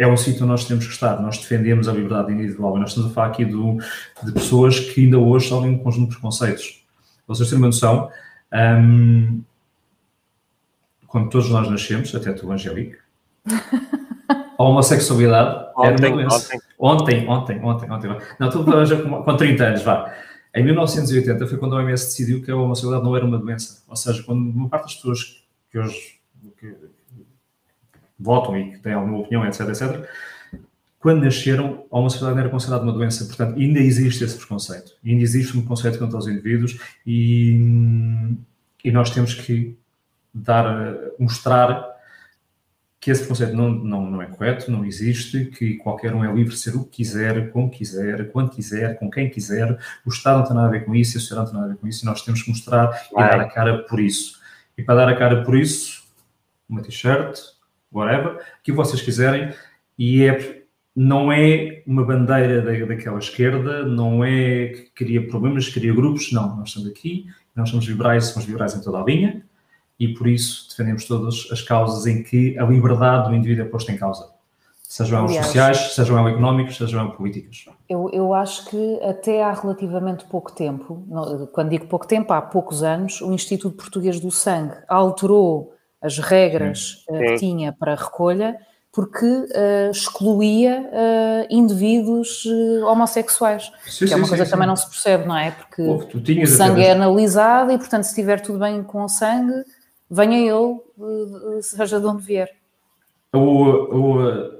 [0.00, 1.20] é um sítio onde nós temos que estar.
[1.20, 3.76] Nós defendemos a liberdade individual e nós estamos a falar aqui do,
[4.22, 6.82] de pessoas que ainda hoje sofrem um conjunto de preconceitos.
[7.26, 8.10] Vocês têm uma noção,
[8.50, 9.42] um,
[11.06, 12.98] quando todos nós nascemos, até tu, Angélica,
[14.58, 16.58] a homossexualidade ontem, era uma doença.
[16.78, 18.10] Ontem, ontem, ontem, ontem.
[18.10, 18.26] ontem.
[18.38, 20.14] Não, estou já com, com 30 anos, vá.
[20.54, 23.84] Em 1980 foi quando a OMS decidiu que a homossexualidade não era uma doença.
[23.86, 26.18] Ou seja, quando uma parte das pessoas que hoje
[26.58, 26.74] que,
[28.20, 30.08] votam e que têm alguma opinião, etc, etc,
[31.00, 33.24] quando nasceram, a homossexualidade não era considerada uma doença.
[33.24, 34.92] Portanto, ainda existe esse preconceito.
[35.04, 38.36] Ainda existe um preconceito contra os indivíduos e,
[38.84, 39.78] e nós temos que
[40.32, 41.88] dar, mostrar
[43.00, 46.52] que esse preconceito não, não, não é correto, não existe, que qualquer um é livre
[46.52, 49.78] de ser o que quiser, como quiser, quando quiser, com quem quiser.
[50.04, 51.74] O Estado não tem nada a ver com isso, a sociedade não tem nada a
[51.74, 54.38] ver com isso, e nós temos que mostrar e dar a cara por isso.
[54.76, 56.02] E para dar a cara por isso,
[56.68, 57.40] uma t-shirt,
[57.92, 59.52] whatever, que vocês quiserem,
[59.98, 60.62] e é,
[60.94, 66.56] não é uma bandeira da, daquela esquerda, não é que cria problemas, cria grupos, não.
[66.56, 69.44] Nós estamos aqui, nós somos liberais, somos liberais em toda a linha,
[69.98, 73.92] e por isso defendemos todas as causas em que a liberdade do indivíduo é posta
[73.92, 74.30] em causa.
[74.82, 77.66] Sejam elas sociais, sejam elas económicas, sejam elas políticas.
[77.88, 81.06] Eu, eu acho que até há relativamente pouco tempo,
[81.52, 87.04] quando digo pouco tempo, há poucos anos, o Instituto Português do Sangue alterou as regras
[87.08, 87.16] Sim.
[87.16, 88.56] Eh, que tinha para a recolha
[88.92, 94.50] porque uh, excluía uh, indivíduos uh, homossexuais, sim, que é uma sim, coisa sim, que
[94.50, 95.52] também não se percebe, não é?
[95.52, 99.64] Porque o sangue é analisado e, portanto, se estiver tudo bem com o sangue,
[100.10, 102.50] venha ele, seja de onde vier.
[103.32, 104.50] O, o,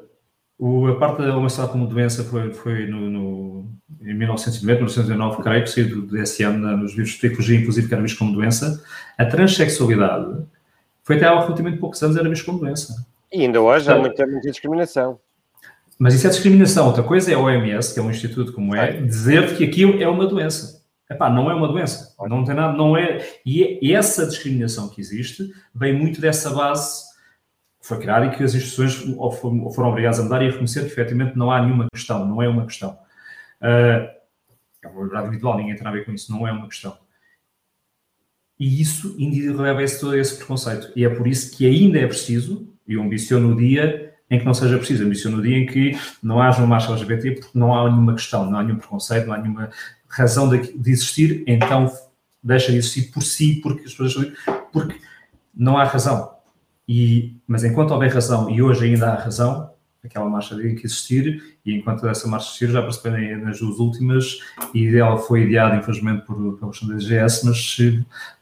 [0.60, 3.66] o, a parte da homossexualidade como doença foi, foi no, no,
[4.00, 8.02] em 1990, 1999, creio que saiu do DSM nos livros de psicologia, inclusive, que era
[8.02, 8.80] visto como doença.
[9.18, 10.44] A transexualidade
[11.02, 13.06] foi até há relativamente poucos anos, era visto como doença.
[13.32, 15.18] E ainda hoje há muita, muita discriminação.
[15.98, 16.86] Mas isso é discriminação.
[16.86, 20.08] Outra coisa é a OMS, que é um instituto como é, dizer que aquilo é
[20.08, 20.80] uma doença.
[21.10, 23.18] Epá, não é uma doença, não tem nada, não é.
[23.44, 27.10] E essa discriminação que existe vem muito dessa base
[27.80, 28.94] que foi criada e que as instituições
[29.74, 32.48] foram obrigadas a mudar e a reconhecer que efetivamente não há nenhuma questão, não é
[32.48, 32.92] uma questão.
[33.60, 34.06] Uh,
[34.82, 36.96] é uma liberdade individual, ninguém tem a ver com isso, não é uma questão.
[38.60, 40.92] E isso leva a esse, todo esse preconceito.
[40.94, 44.44] E é por isso que ainda é preciso, e eu ambiciono o dia em que
[44.44, 47.74] não seja preciso, ambiciono o dia em que não haja uma marcha LGBT, porque não
[47.74, 49.70] há nenhuma questão, não há nenhum preconceito, não há nenhuma
[50.06, 51.90] razão de, de existir, então
[52.42, 54.32] deixa de existir por si, porque as pessoas
[54.70, 55.00] porque
[55.54, 56.30] não há razão.
[56.86, 59.70] E, mas enquanto houver razão, e hoje ainda há razão,
[60.04, 64.38] aquela marcha tem que existir, e enquanto essa marcha existir, já perceberam nas duas últimas,
[64.74, 67.76] e ela foi ideada, infelizmente, por, pela questão da DGS, mas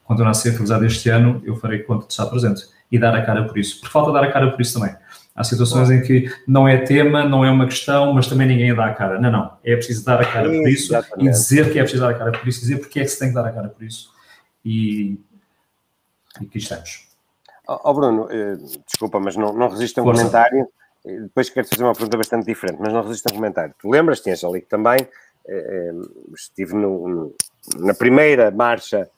[0.08, 3.14] se continuar a ser realizada este ano, eu farei conta de estar presente e dar
[3.14, 3.80] a cara por isso.
[3.80, 4.96] Por falta de dar a cara por isso também.
[5.36, 8.86] Há situações em que não é tema, não é uma questão, mas também ninguém dá
[8.86, 9.20] a cara.
[9.20, 9.52] Não, não.
[9.62, 11.28] É preciso dar a cara por isso Exatamente.
[11.28, 13.18] e dizer que é preciso dar a cara por isso, dizer porque é que se
[13.18, 14.10] tem que dar a cara por isso.
[14.64, 15.18] E,
[16.40, 17.06] e aqui estamos.
[17.68, 20.22] Ó oh, Bruno, eh, desculpa, mas não, não resisto a um Força.
[20.22, 20.66] comentário.
[21.06, 23.74] Eh, depois quero fazer uma pergunta bastante diferente, mas não resisto a um comentário.
[23.78, 25.06] Tu lembras, tinhas ali também,
[25.46, 25.92] eh,
[26.34, 27.34] estive no, no,
[27.76, 29.08] na primeira marcha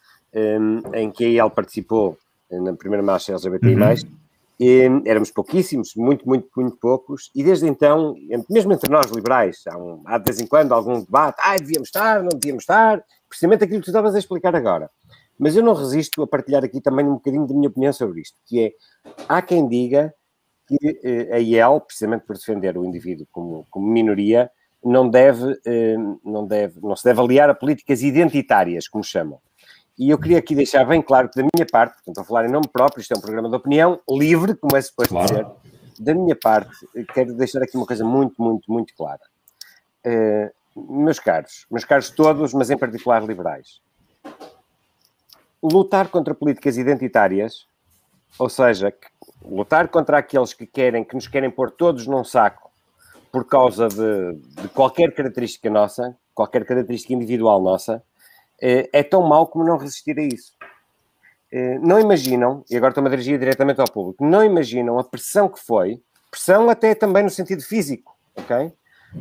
[0.95, 2.19] em que a IEL participou,
[2.51, 4.21] na primeira marcha LGBTI+, uhum
[4.61, 8.15] e, éramos pouquíssimos, muito, muito, muito poucos, e desde então,
[8.51, 11.89] mesmo entre nós liberais, há, um, há de vez em quando algum debate, ah, devíamos
[11.89, 14.91] estar, não devíamos estar, precisamente aquilo que tu estavas a explicar agora.
[15.39, 18.37] Mas eu não resisto a partilhar aqui também um bocadinho da minha opinião sobre isto,
[18.45, 18.73] que é,
[19.27, 20.13] há quem diga
[20.69, 24.51] que eh, a IEL, precisamente por defender o indivíduo como, como minoria,
[24.85, 29.41] não deve, eh, não deve, não se deve aliar a políticas identitárias, como chamam.
[30.01, 32.47] E eu queria aqui deixar bem claro que da minha parte, portanto, estou a falar
[32.47, 35.29] em nome próprio, isto é um programa de opinião livre, como é suposto claro.
[35.29, 35.47] dizer,
[35.99, 36.75] da minha parte,
[37.13, 39.21] quero deixar aqui uma coisa muito, muito, muito clara.
[40.07, 43.83] Uh, meus caros, meus caros todos, mas em particular liberais,
[45.63, 47.67] lutar contra políticas identitárias,
[48.39, 48.95] ou seja,
[49.45, 52.71] lutar contra aqueles que querem, que nos querem pôr todos num saco
[53.31, 54.33] por causa de,
[54.63, 58.03] de qualquer característica nossa, qualquer característica individual nossa,
[58.61, 60.53] é, é tão mau como não resistir a isso.
[61.53, 65.49] É, não imaginam, e agora estou-me a dirigir diretamente ao público, não imaginam a pressão
[65.49, 68.73] que foi, pressão até também no sentido físico, ok?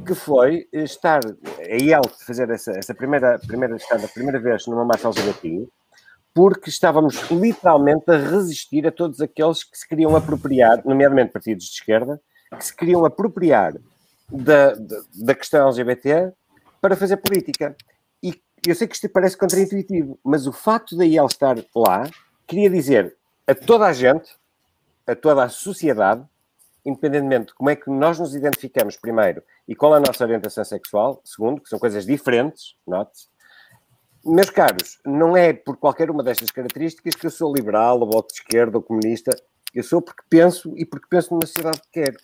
[0.06, 1.22] Que foi estar,
[1.60, 5.68] a IEL fazer essa, essa primeira, primeira, estar a primeira vez numa marcha LGBT,
[6.34, 11.72] porque estávamos literalmente a resistir a todos aqueles que se queriam apropriar, nomeadamente partidos de
[11.72, 12.22] esquerda,
[12.56, 13.74] que se queriam apropriar
[14.32, 16.32] da, da, da questão LGBT
[16.80, 17.76] para fazer política
[18.68, 22.10] eu sei que isto parece contraintuitivo, mas o facto da IEL estar lá
[22.48, 23.16] queria dizer
[23.48, 24.36] a toda a gente,
[25.08, 26.24] a toda a sociedade,
[26.86, 30.64] independentemente de como é que nós nos identificamos, primeiro, e qual é a nossa orientação
[30.64, 33.28] sexual, segundo, que são coisas diferentes, note-se.
[34.26, 38.34] Meus caros, não é por qualquer uma destas características que eu sou liberal, ou de
[38.34, 39.32] esquerda, ou comunista.
[39.74, 42.18] Eu sou porque penso e porque penso numa sociedade que quero.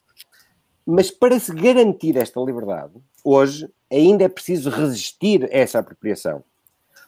[0.85, 2.93] Mas para se garantir esta liberdade,
[3.23, 6.43] hoje ainda é preciso resistir a essa apropriação.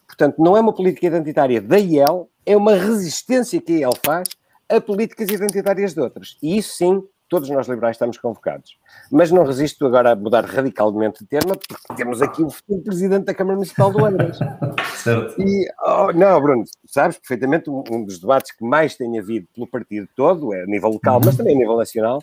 [0.06, 4.28] Portanto, não é uma política identitária da IEL, é uma resistência que a IEL faz
[4.68, 6.36] a políticas identitárias de outras.
[6.42, 8.78] E isso sim todos nós liberais estamos convocados.
[9.12, 13.26] Mas não resisto agora a mudar radicalmente de tema, porque temos aqui o futuro presidente
[13.26, 14.38] da Câmara Municipal do Andrés.
[14.96, 15.40] certo.
[15.40, 19.66] E, oh, não, Bruno, sabes perfeitamente, um, um, dos debates que mais tem havido pelo
[19.66, 21.22] partido todo, é a nível local, uhum.
[21.26, 22.22] mas também a nível nacional,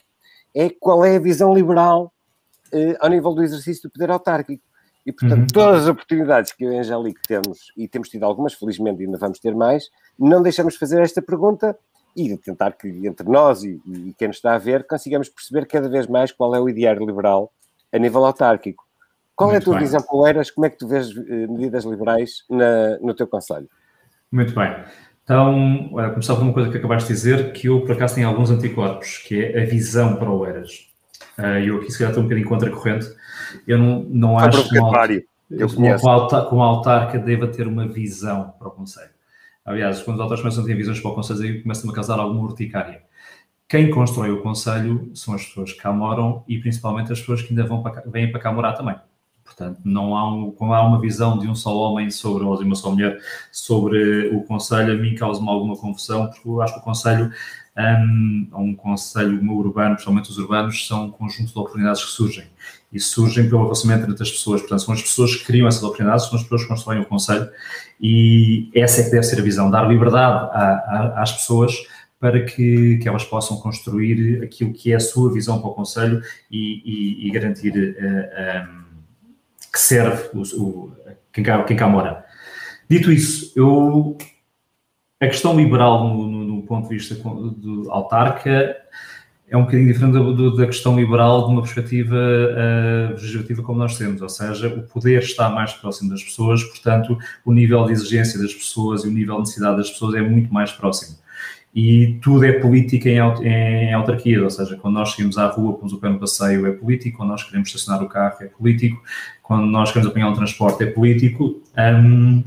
[0.56, 2.14] é qual é a visão liberal
[2.72, 4.64] eh, ao nível do exercício do poder autárquico.
[5.06, 5.48] E, portanto, uhum.
[5.54, 9.20] todas as oportunidades que eu e a Angélica temos, e temos tido algumas, felizmente ainda
[9.20, 11.78] vamos ter mais, não deixamos de fazer esta pergunta
[12.16, 15.68] e de tentar que entre nós e, e, quem nos está a ver consigamos perceber
[15.68, 17.52] cada vez mais qual é o ideário liberal
[17.94, 18.84] a nível autárquico.
[19.36, 19.84] Qual Muito é a tua bem.
[19.84, 20.50] visão, Poeiras?
[20.50, 23.70] Como é que tu vês eh, medidas liberais na, no teu Conselho?
[24.32, 24.74] Muito bem.
[25.26, 28.28] Então, a começar por uma coisa que acabaste de dizer, que eu, por acaso, tenho
[28.28, 30.88] alguns anticorpos, que é a visão para o Eras.
[31.36, 33.08] Uh, eu aqui, se calhar, estou um bocadinho contracorrente.
[33.68, 35.08] Eu não, não acho que uma,
[35.50, 39.10] eu uma, uma autarca deva ter uma visão para o Conselho.
[39.66, 42.20] Aliás, quando os autores começam a ter visões para o Conselho, aí começa-me a causar
[42.20, 43.02] alguma urticária.
[43.68, 47.50] Quem constrói o Conselho são as pessoas que cá moram e principalmente as pessoas que
[47.50, 48.96] ainda vão para cá, vêm para cá morar também.
[49.56, 52.76] Portanto, não há, um, há uma visão de um só homem sobre, ou de uma
[52.76, 53.20] só mulher
[53.52, 57.32] sobre o Conselho, a mim causa-me alguma confusão, porque eu acho que o Conselho
[57.78, 62.46] um, um conselho urbano, principalmente os urbanos, são um conjunto de oportunidades que surgem.
[62.92, 64.62] E surgem pelo relacionamento entre as pessoas.
[64.62, 67.50] Portanto, são as pessoas que criam essas oportunidades, são as pessoas que constroem o conselho.
[68.00, 71.76] E essa é que deve ser a visão, dar liberdade a, a, às pessoas
[72.18, 76.22] para que, que elas possam construir aquilo que é a sua visão para o conselho
[76.50, 78.85] e, e, e garantir uh, eh, um,
[79.76, 80.96] que serve o, o,
[81.34, 82.24] quem, cá, quem cá mora.
[82.90, 84.18] Dito isso, eu
[85.20, 88.78] a questão liberal no, no, no ponto de vista do autarca
[89.50, 94.22] é um bocadinho diferente da questão liberal de uma perspectiva uh, legislativa como nós temos,
[94.22, 98.54] ou seja, o poder está mais próximo das pessoas, portanto, o nível de exigência das
[98.54, 101.18] pessoas e o nível de necessidade das pessoas é muito mais próximo.
[101.76, 105.92] E tudo é política em, em autarquias, ou seja, quando nós saímos à rua, pomos
[105.92, 109.04] o pé no passeio, é político, quando nós queremos estacionar o carro, é político,
[109.44, 111.62] quando nós queremos apanhar um transporte, é político.
[111.78, 112.44] Um,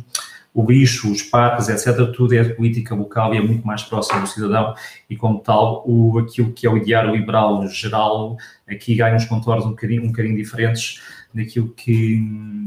[0.55, 4.27] o lixo, os parques, etc., tudo é política local e é muito mais próximo do
[4.27, 4.75] cidadão
[5.11, 8.37] e, como tal, o, aquilo que é o ideário liberal geral
[8.67, 11.03] aqui ganha uns contornos um bocadinho, um bocadinho diferentes
[11.35, 12.19] daquilo que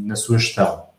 [0.05, 0.90] na sua gestão.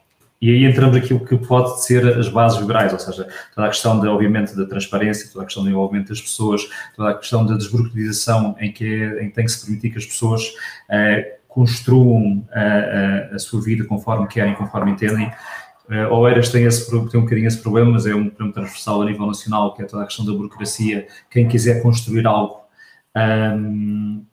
[0.43, 4.01] E aí entramos naquilo que pode ser as bases liberais, ou seja, toda a questão,
[4.01, 7.57] de, obviamente, da transparência, toda a questão do envolvimento das pessoas, toda a questão da
[7.57, 12.45] desburocratização em que, é, em que tem que se permitir que as pessoas uh, construam
[12.51, 15.33] a, eh, a, a sua vida conforme querem, conforme entendem,
[15.89, 19.05] Uh, Oeiras tem, esse, tem um bocadinho esse problema, mas é um problema transversal a
[19.05, 21.07] nível nacional, que é toda a questão da burocracia.
[21.29, 22.63] Quem quiser construir algo
[23.15, 24.25] um,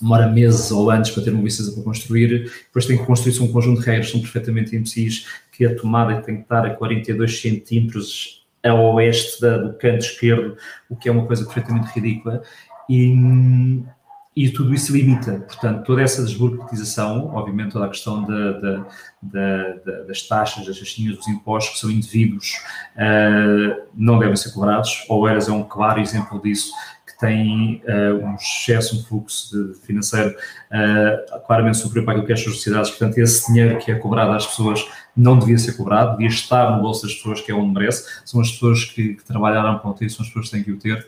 [0.00, 3.52] demora meses ou anos para ter uma licença para construir, depois tem que construir-se um
[3.52, 8.46] conjunto de regras, são perfeitamente imbecis, que a tomada tem que estar a 42 centímetros
[8.64, 10.56] a oeste da, do canto esquerdo,
[10.88, 12.42] o que é uma coisa perfeitamente ridícula.
[12.88, 13.14] E,
[14.34, 15.40] e tudo isso limita.
[15.46, 18.86] Portanto, toda essa desburocratização, obviamente, toda a questão da, da,
[19.22, 22.52] da, das taxas, das taxinhas, dos impostos que são indevidos,
[22.96, 25.04] uh, não devem ser cobrados.
[25.08, 26.70] O Eras é um claro exemplo disso,
[27.16, 32.34] que tem uh, um excesso, um fluxo financeiro uh, claramente superior para aquilo que é
[32.34, 32.90] as sociedades.
[32.90, 36.82] Portanto, esse dinheiro que é cobrado às pessoas não devia ser cobrado, devia estar no
[36.82, 38.20] bolso das pessoas, que é onde merece.
[38.24, 40.72] São as pessoas que, que trabalharam para o ter, são as pessoas que têm que
[40.72, 41.06] o ter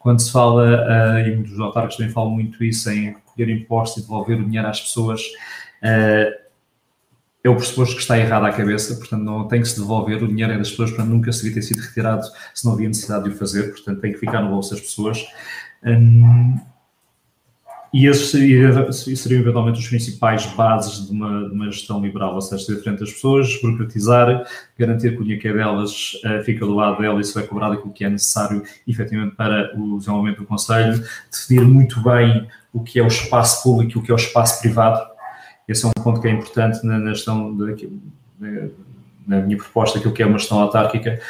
[0.00, 4.06] quando se fala, uh, e muitos autarcas também falam muito isso, em recolher impostos e
[4.06, 6.39] devolver o dinheiro às pessoas, uh,
[7.42, 10.28] é o pressuposto que está errado à cabeça, portanto não tem que se devolver, o
[10.28, 13.30] dinheiro é das pessoas, portanto nunca se ter sido retirado se não havia necessidade de
[13.30, 15.26] o fazer, portanto tem que ficar no bolso das pessoas.
[15.82, 16.58] Um,
[17.92, 22.64] e esses seriam, eventualmente os principais bases de uma, de uma gestão liberal, ou seja,
[22.64, 24.46] ser frente às pessoas, burocratizar,
[24.78, 27.42] garantir que o dinheiro que é delas uh, fica do lado dela e só é
[27.42, 32.80] cobrado aquilo que é necessário, efetivamente, para o desenvolvimento do Conselho, definir muito bem o
[32.80, 35.09] que é o espaço público e o que é o espaço privado.
[35.70, 37.56] Esse é um ponto que é importante na, na gestão,
[39.26, 41.20] na minha proposta, aquilo que é uma gestão autárquica.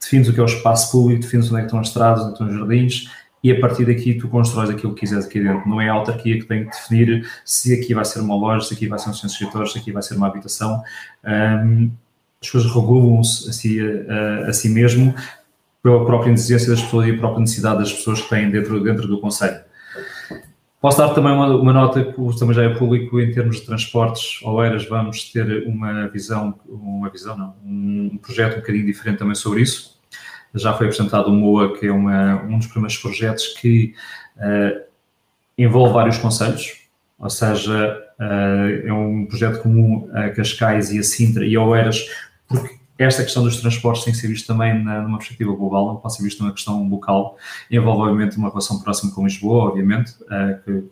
[0.00, 2.30] Defines o que é o espaço público, defines onde é que estão as estradas, onde
[2.30, 3.10] é estão os jardins,
[3.42, 5.68] e a partir daqui tu constróis aquilo que quiseres aqui dentro.
[5.68, 8.74] Não é a autarquia que tem que definir se aqui vai ser uma loja, se
[8.74, 10.82] aqui vai ser um centro de escritores, se aqui vai ser uma habitação.
[11.24, 11.90] Um,
[12.40, 15.14] as coisas regulam-se a, si, a, a si mesmo
[15.82, 19.08] pela própria exigência das pessoas e a própria necessidade das pessoas que têm dentro, dentro
[19.08, 19.60] do Conselho.
[20.80, 22.02] Posso dar também uma, uma nota
[22.38, 24.42] também já é público em termos de transportes.
[24.42, 29.60] Oeiras vamos ter uma visão, uma visão não, um projeto um bocadinho diferente também sobre
[29.60, 30.00] isso
[30.54, 33.94] já foi apresentado o MOA, que é uma, um dos primeiros projetos que
[34.36, 34.82] uh,
[35.56, 41.46] envolve vários conselhos, ou seja, uh, é um projeto comum a Cascais e a Sintra
[41.46, 42.06] e a Oeiras,
[42.48, 45.96] porque esta questão dos transportes tem que ser vista também na, numa perspectiva global, não
[45.96, 47.36] pode ser vista numa questão local,
[47.70, 50.84] envolve obviamente uma relação próxima com Lisboa, obviamente, uh, que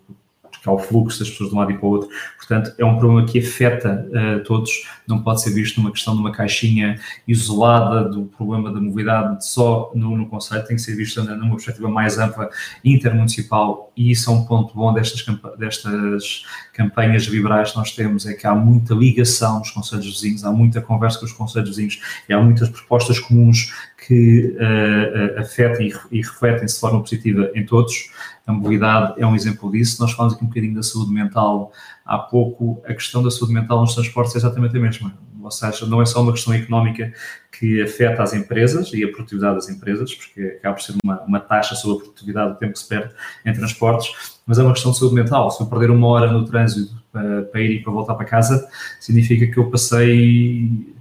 [0.62, 2.09] que há o fluxo das pessoas de um lado e para o outro.
[2.36, 4.70] Portanto, é um problema que afeta uh, todos,
[5.06, 9.90] não pode ser visto numa questão de uma caixinha isolada do problema da mobilidade só
[9.94, 12.48] no, no conceito, tem que ser visto numa perspectiva mais ampla,
[12.84, 18.26] intermunicipal, e isso é um ponto bom destas, campa destas campanhas liberais que nós temos,
[18.26, 22.00] é que há muita ligação nos conselhos vizinhos, há muita conversa com os conselhos vizinhos,
[22.28, 23.72] e há muitas propostas comuns
[24.06, 28.11] que uh, afetem e refletem-se de forma positiva em todos.
[28.49, 30.01] A mobilidade é um exemplo disso.
[30.01, 31.70] Nós falamos aqui um bocadinho da saúde mental
[32.03, 32.80] há pouco.
[32.86, 35.12] A questão da saúde mental nos transportes é exatamente a mesma.
[35.42, 37.12] Ou seja, não é só uma questão económica
[37.53, 41.40] que afeta as empresas e a produtividade das empresas, porque acaba por ser uma, uma
[41.40, 43.12] taxa sobre a produtividade do tempo que se perde
[43.44, 45.51] em transportes, mas é uma questão de saúde mental.
[45.51, 48.66] Se eu perder uma hora no trânsito para, para ir e para voltar para casa,
[48.99, 50.94] significa que eu passei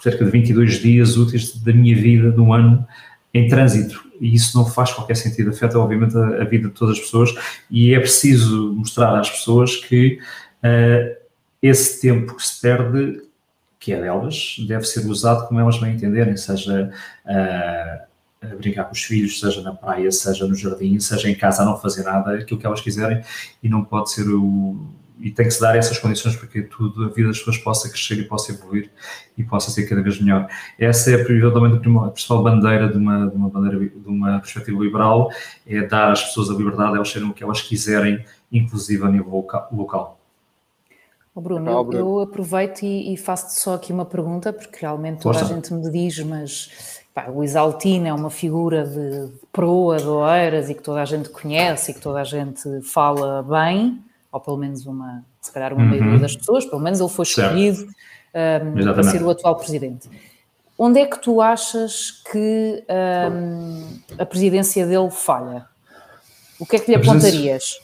[0.00, 2.86] cerca de 22 dias úteis da minha vida, de um ano,
[3.34, 4.07] em trânsito.
[4.20, 7.34] E isso não faz qualquer sentido, afeta obviamente a, a vida de todas as pessoas
[7.70, 10.18] e é preciso mostrar às pessoas que
[10.62, 11.16] uh,
[11.62, 13.22] esse tempo que se perde,
[13.78, 16.90] que é delas, deve ser usado como elas bem entenderem, seja
[17.26, 18.08] uh,
[18.40, 21.64] a brincar com os filhos, seja na praia, seja no jardim, seja em casa a
[21.64, 23.22] não fazer nada, aquilo que elas quiserem,
[23.62, 24.86] e não pode ser o,
[25.20, 27.88] e tem que se dar essas condições para que tudo, a vida das pessoas possa
[27.88, 28.90] crescer e possa evoluir
[29.36, 30.48] e possa ser cada vez melhor.
[30.78, 35.30] Essa é provavelmente a principal bandeira de uma, de uma, bandeira, de uma perspectiva liberal,
[35.66, 39.46] é dar às pessoas a liberdade, elas serem o que elas quiserem, inclusive a nível
[39.72, 40.18] local.
[41.34, 45.40] Oh Bruno, eu, eu, aproveito e, e faço-te só aqui uma pergunta, porque realmente toda
[45.40, 50.68] a gente me diz, mas pá, o Isaltino é uma figura de proa de Oeiras
[50.68, 54.56] e que toda a gente conhece e que toda a gente fala bem, ou pelo
[54.56, 55.88] menos uma, se calhar uma uhum.
[55.88, 57.86] maioria das pessoas, pelo menos ele foi escolhido
[58.34, 60.08] um, para ser o atual presidente.
[60.78, 65.66] Onde é que tu achas que um, a presidência dele falha?
[66.58, 67.80] O que é que lhe apontarias?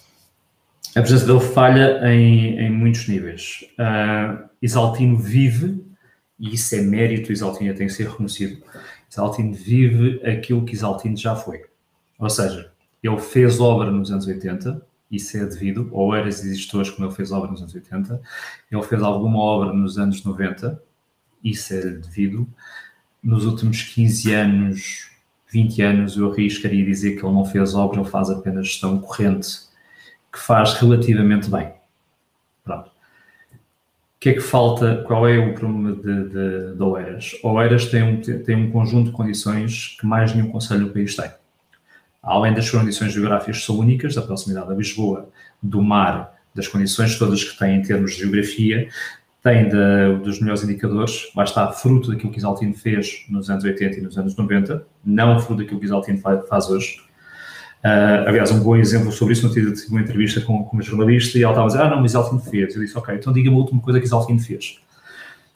[0.94, 3.64] A presidência dele falha em, em muitos níveis.
[3.72, 5.84] Uh, Isaltino vive,
[6.38, 8.62] e isso é mérito, Isaltino tem que ser reconhecido.
[9.10, 11.64] Isaltino vive aquilo que Isaltino já foi.
[12.18, 12.70] Ou seja,
[13.02, 14.80] ele fez obra nos anos 80,
[15.14, 18.20] isso é devido, ou eras e gestores, como ele fez obra nos anos 80,
[18.70, 20.80] ele fez alguma obra nos anos 90,
[21.42, 22.48] isso é devido.
[23.22, 25.10] Nos últimos 15 anos,
[25.50, 29.48] 20 anos, eu arriscaria dizer que ele não fez obra, ele faz apenas gestão corrente,
[30.32, 31.72] que faz relativamente bem.
[32.64, 32.88] Pronto.
[32.88, 35.04] O que é que falta?
[35.06, 37.36] Qual é o problema de, de, de Oeiras?
[37.42, 41.30] Oeiras tem um, tem um conjunto de condições que mais nenhum conselho do país tem
[42.24, 45.28] além das condições geográficas são únicas, da proximidade a Lisboa,
[45.62, 48.88] do mar, das condições todas que tem em termos de geografia,
[49.42, 53.98] tem de, dos melhores indicadores, vai estar fruto daquilo que Isaltino fez nos anos 80
[53.98, 56.18] e nos anos 90, não fruto daquilo que Isaltino
[56.48, 56.96] faz hoje.
[57.84, 61.36] Uh, aliás, um bom exemplo sobre isso, eu tive uma entrevista com, com uma jornalista
[61.36, 62.74] e ela estava a dizer, ah não, mas Isaltino fez.
[62.74, 64.80] Eu disse, ok, então diga-me a última coisa que Isaltino fez.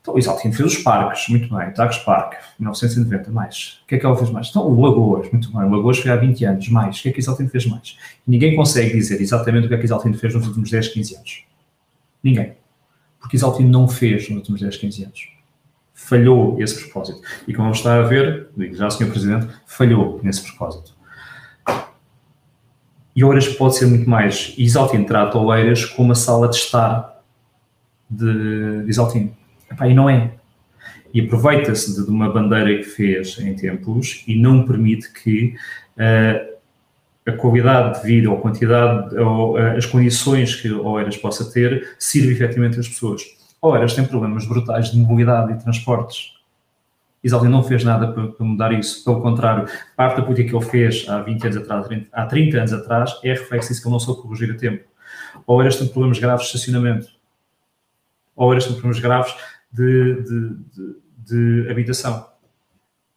[0.09, 3.80] Então, o Isaltino fez os parques, muito bem, Tagus Park, 1990, mais.
[3.84, 4.48] O que é que ela fez mais?
[4.48, 6.98] Então, o Lagoas, muito bem, o Lagoas foi há 20 anos, mais.
[6.98, 7.98] O que é que Isaltino fez mais?
[8.26, 11.16] E ninguém consegue dizer exatamente o que é que Isaltino fez nos últimos 10, 15
[11.16, 11.44] anos.
[12.22, 12.54] Ninguém.
[13.20, 15.28] Porque Isaltino não fez nos últimos 10, 15 anos.
[15.92, 17.20] Falhou esse propósito.
[17.46, 19.11] E como está a ver, digo já, Sr.
[19.11, 20.96] Presidente, falhou nesse propósito.
[23.14, 24.54] E Oeiras pode ser muito mais.
[24.56, 27.22] Isaltino trata Oeiras como uma sala de estar
[28.09, 29.36] de Isaltino
[29.82, 30.32] E não é.
[31.12, 35.54] E aproveita-se de, uma bandeira que fez em tempos e não permite que
[35.96, 36.58] uh,
[37.26, 41.96] a qualidade de vida ou a quantidade ou uh, as condições que Oeiras possa ter
[41.98, 43.22] sirva efetivamente às pessoas.
[43.60, 46.38] Oeiras tem problemas brutais de mobilidade e transportes.
[47.22, 49.02] Isaldi não fez nada para, para, mudar isso.
[49.04, 52.72] Pelo contrário, parte da política que ele fez há 20 anos atrás, há 30 anos
[52.72, 54.84] atrás, é reflexo disso que ele não soube corrigir a tempo.
[55.46, 57.08] Oeiras tem problemas graves de estacionamento.
[58.36, 59.34] Oeiras tem problemas graves
[59.72, 62.26] de, de, de, de habitação.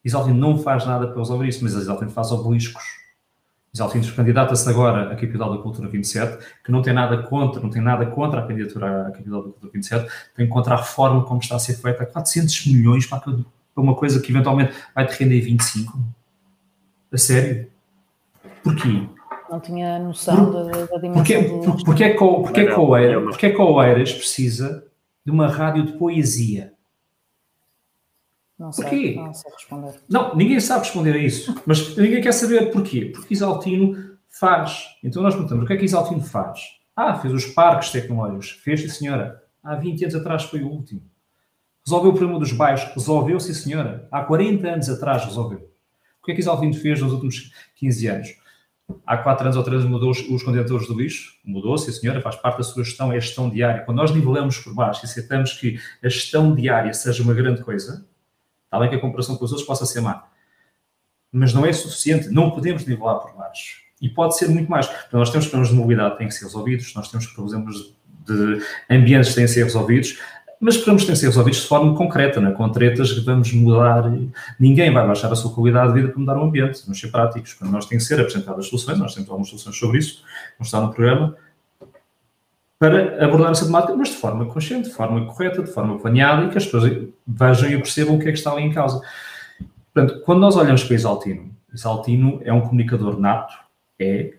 [0.04, 2.84] Isaltino não faz nada para resolver isso, mas Isaltino faz obeliscos.
[3.74, 7.82] Isaltino candidata-se agora à capital da cultura 27, que não tem nada contra, não tem
[7.82, 11.56] nada contra a candidatura à capital da cultura 27, tem contra a reforma como está
[11.56, 13.24] a ser feita, 400 milhões para,
[13.78, 15.98] uma coisa que eventualmente vai te render 25.
[17.12, 17.68] A sério?
[18.64, 19.08] Porquê?
[19.50, 22.04] Não tinha noção Por, da, da dimensão porque, do...
[22.04, 24.86] É que o, porque é Eiras, porque é que o Eiras precisa
[25.26, 26.74] de uma rádio de poesia?
[28.58, 29.16] Não sei, porquê?
[29.16, 30.00] não sei responder.
[30.08, 31.60] Não, ninguém sabe responder a isso.
[31.66, 33.06] Mas ninguém quer saber porquê.
[33.06, 34.86] Porque Isaltino faz.
[35.04, 36.60] Então nós perguntamos, o que é que Isaltino faz?
[36.96, 38.52] Ah, fez os parques tecnológicos.
[38.64, 39.42] Fez, sim senhora.
[39.64, 41.02] Há 20 anos atrás foi o último.
[41.84, 42.84] Resolveu o problema dos bairros?
[42.94, 44.08] Resolveu, sim senhora.
[44.12, 45.72] Há 40 anos atrás resolveu.
[46.22, 48.41] O que é que Isaltino fez nos últimos 15 anos?
[49.06, 51.36] Há 4 anos ou 3 mudou os, contentores do lixo?
[51.44, 53.84] Mudou, sim senhora, faz parte da sua gestão, é a gestão diária.
[53.84, 58.06] Quando nós nivelamos por baixo e aceitamos que a gestão diária seja uma grande coisa,
[58.66, 60.24] está bem que a comparação com os outros possa ser má.
[61.32, 63.82] Mas não é suficiente, não podemos nivelar por baixo.
[64.02, 64.90] E pode ser muito mais.
[65.08, 67.76] Então, nós temos problemas de mobilidade que têm que ser resolvidos, nós temos problemas
[68.26, 70.20] de ambientes que têm que ser resolvidos,
[70.62, 72.52] mas que têm que ser resolvidos de forma concreta, né?
[72.52, 74.04] com tretas que vamos mudar.
[74.60, 77.54] Ninguém vai baixar a sua qualidade de vida para mudar o ambiente, vamos ser práticos.
[77.56, 80.22] Quando nós temos que ser apresentadas soluções, nós temos algumas soluções sobre isso,
[80.60, 81.36] vamos estar no programa,
[82.78, 86.50] para abordar essa temática, mas de forma consciente, de forma correta, de forma planeada e
[86.50, 89.02] que as pessoas vejam e percebam o que é que está ali em causa.
[89.92, 93.54] Portanto, quando nós olhamos para Isaltino, Isaltino é um comunicador nato,
[94.00, 94.36] é,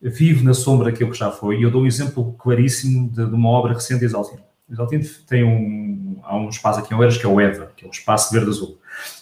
[0.00, 3.34] vive na sombra daquilo que já foi, e eu dou um exemplo claríssimo de, de
[3.34, 4.42] uma obra recente de Isaltino.
[4.68, 7.88] Isaltino tem um, há um espaço aqui em Oeiras que é o EVA, que é
[7.88, 8.78] o Espaço Verde-Azul.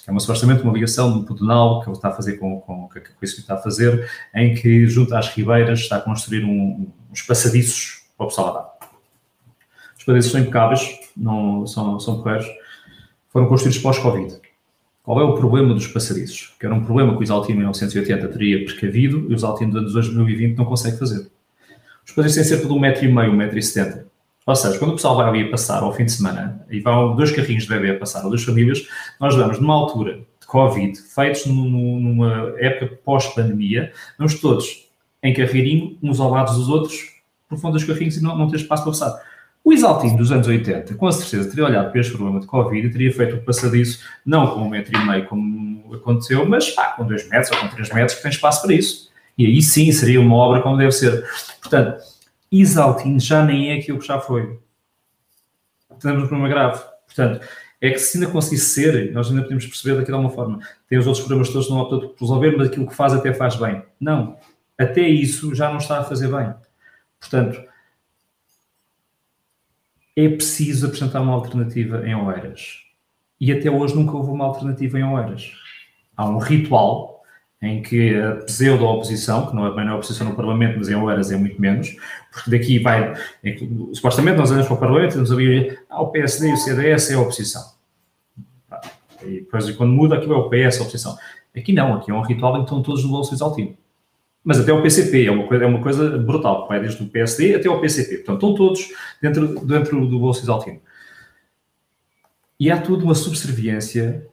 [0.06, 2.98] É uma, supostamente uma ligação do pedonal que ele está a fazer com, com, com
[3.22, 7.22] isso que está a fazer, em que, junto às ribeiras, está a construir um, uns
[7.22, 8.72] passadiços para o pessoal andar.
[9.98, 12.46] Os passadiços são impecáveis, não, são, são porreiros,
[13.30, 14.40] foram construídos pós-Covid.
[15.02, 16.54] Qual é o problema dos passadiços?
[16.60, 19.92] Que era um problema que o Isaltino em 1980 teria precavido e o Isaltino de
[19.92, 21.28] 2020 não consegue fazer.
[22.04, 24.11] Os passadiços têm cerca de um metro e meio, um metro e setenta.
[24.46, 27.30] Ou seja, quando o pessoal vai ali passar ao fim de semana e vão dois
[27.30, 28.86] carrinhos de bebê a passar, ou duas famílias,
[29.20, 34.88] nós vamos numa altura de Covid, feitos numa época pós-pandemia, vamos todos
[35.22, 37.12] em carreirinho, uns ao lado dos outros,
[37.48, 39.32] por fundo dos carrinhos e não, não ter espaço para passar.
[39.64, 42.90] O Isaltino dos anos 80, com certeza, teria olhado para este problema de Covid e
[42.90, 47.06] teria feito o passadiço, não com um metro e meio como aconteceu, mas pá, com
[47.06, 49.08] dois metros ou com três metros que tem espaço para isso.
[49.38, 51.24] E aí sim seria uma obra como deve ser.
[51.60, 52.02] Portanto,
[52.52, 54.60] Isaltino já nem é aquilo que já foi.
[55.98, 56.82] Temos um problema grave.
[57.06, 57.46] Portanto,
[57.80, 60.60] é que se ainda conseguisse ser, nós ainda podemos perceber daqui de alguma forma.
[60.88, 63.56] Tem os outros problemas todos não optam por resolver, mas aquilo que faz até faz
[63.56, 63.82] bem.
[63.98, 64.36] Não.
[64.78, 66.54] Até isso já não está a fazer bem.
[67.18, 67.62] Portanto,
[70.14, 72.82] é preciso apresentar uma alternativa em Oeiras.
[73.40, 75.52] E até hoje nunca houve uma alternativa em Oeiras.
[76.16, 77.11] Há um ritual
[77.62, 81.30] em que a pseudo-oposição, que não é bem a oposição no Parlamento, mas em Oeiras
[81.30, 81.94] é muito menos,
[82.32, 86.08] porque daqui vai, que, supostamente nós olhamos para o Parlamento e nos ali, ah, o
[86.08, 87.62] PSD e o CDS é a oposição.
[89.22, 91.16] E depois, quando muda, aquilo é o PS a oposição.
[91.56, 93.76] Aqui não, aqui é um ritual em que estão todos no bolso exaltino.
[94.42, 97.54] Mas até o PCP é uma coisa, é uma coisa brutal, vai desde o PSD
[97.54, 98.16] até o PCP.
[98.16, 98.88] Portanto, estão todos
[99.20, 100.80] dentro, dentro do bolso exaltino.
[102.58, 104.26] E há tudo uma subserviência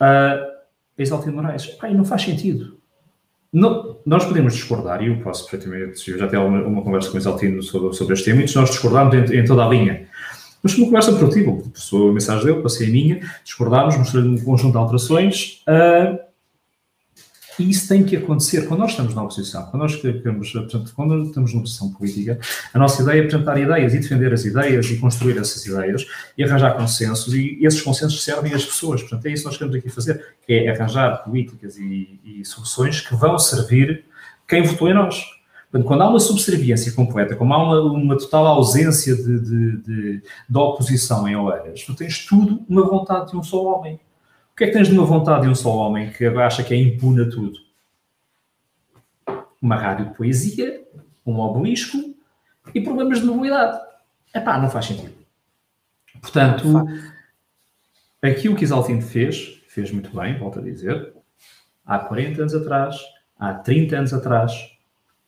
[0.00, 0.45] a
[0.98, 1.66] Exaltino Moraes.
[1.66, 2.78] Pai, não faz sentido.
[3.52, 7.14] Não, nós podemos discordar, e eu posso perfeitamente, eu já tenho uma, uma conversa com
[7.14, 10.08] o Exaltino sobre, sobre este tema, e nós discordamos em, em toda a linha.
[10.62, 14.72] Mas uma conversa produtiva, passou a mensagem dele, passei a minha, discordámos, mostrei um conjunto
[14.72, 16.18] de alterações, uh,
[17.58, 21.22] e isso tem que acontecer quando nós estamos na oposição, quando nós queremos, portanto, quando
[21.24, 22.38] estamos numa posição política,
[22.72, 26.44] a nossa ideia é apresentar ideias e defender as ideias e construir essas ideias e
[26.44, 29.00] arranjar consensos e esses consensos servem às pessoas.
[29.00, 33.14] Portanto, é isso que nós queremos aqui fazer, é arranjar políticas e, e soluções que
[33.14, 34.04] vão servir
[34.46, 35.24] quem votou em nós.
[35.70, 40.22] Portanto, quando há uma subserviência completa, como há uma, uma total ausência de, de, de,
[40.48, 43.98] de oposição em Oeiras, tu tens tudo uma vontade de um só homem.
[44.56, 46.72] O que é que tens de uma vontade de um só homem que acha que
[46.72, 47.58] é impune a tudo?
[49.60, 50.82] Uma rádio de poesia,
[51.26, 51.98] um obelisco
[52.74, 53.78] e problemas de mobilidade.
[54.34, 55.12] Epá, não faz sentido.
[56.22, 56.86] Portanto,
[58.22, 61.12] aquilo que Isaltino fez, fez muito bem, volto a dizer,
[61.84, 62.96] há 40 anos atrás,
[63.38, 64.72] há 30 anos atrás,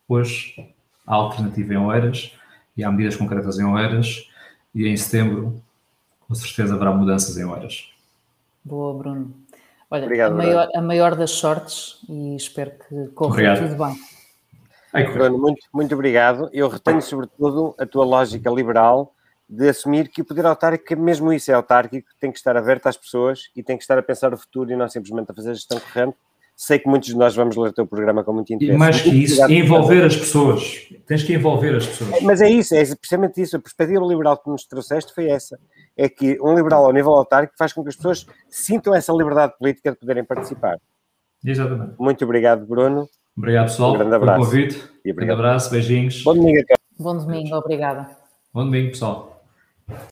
[0.09, 0.75] hoje
[1.07, 2.33] há alternativa em Oeiras
[2.75, 4.27] e há medidas concretas em Oeiras
[4.75, 5.63] e em setembro,
[6.19, 7.98] com certeza, haverá mudanças em Oeiras.
[8.69, 9.35] Boa, Bruno.
[9.91, 13.97] Olha, Obrigado, a, maior, a, maior, das sortes e espero que corra tudo bem.
[14.93, 16.51] Ai, Bruno, muito, muito obrigado.
[16.53, 19.15] Eu retenho, sobretudo, a tua lógica liberal
[19.49, 22.99] de assumir que o poder autárquico, mesmo isso é autárquico, tem que estar aberto às
[22.99, 25.55] pessoas e tem que estar a pensar o futuro e não simplesmente a fazer a
[25.55, 26.19] gestão corrente
[26.61, 28.75] Sei que muitos de nós vamos ler o teu programa com muito interesse.
[28.75, 30.89] E mais que isso, envolver as pessoas.
[31.07, 32.21] Tens que envolver as pessoas.
[32.21, 33.57] Mas é isso, é precisamente isso.
[33.57, 35.57] A perspectiva liberal que nos trouxeste foi essa.
[35.99, 39.53] É que um liberal ao nível autárquico faz com que as pessoas sintam essa liberdade
[39.59, 40.79] política de poderem participar.
[41.45, 41.95] Exatamente.
[41.99, 43.09] Muito obrigado, Bruno.
[43.37, 44.51] Obrigado, pessoal, um grande abraço.
[44.51, 44.91] pelo convite.
[45.05, 46.23] E um grande abraço, beijinhos.
[46.23, 46.65] Bom domingo.
[46.99, 48.09] Bom domingo, obrigada.
[48.53, 49.38] Bom domingo, pessoal.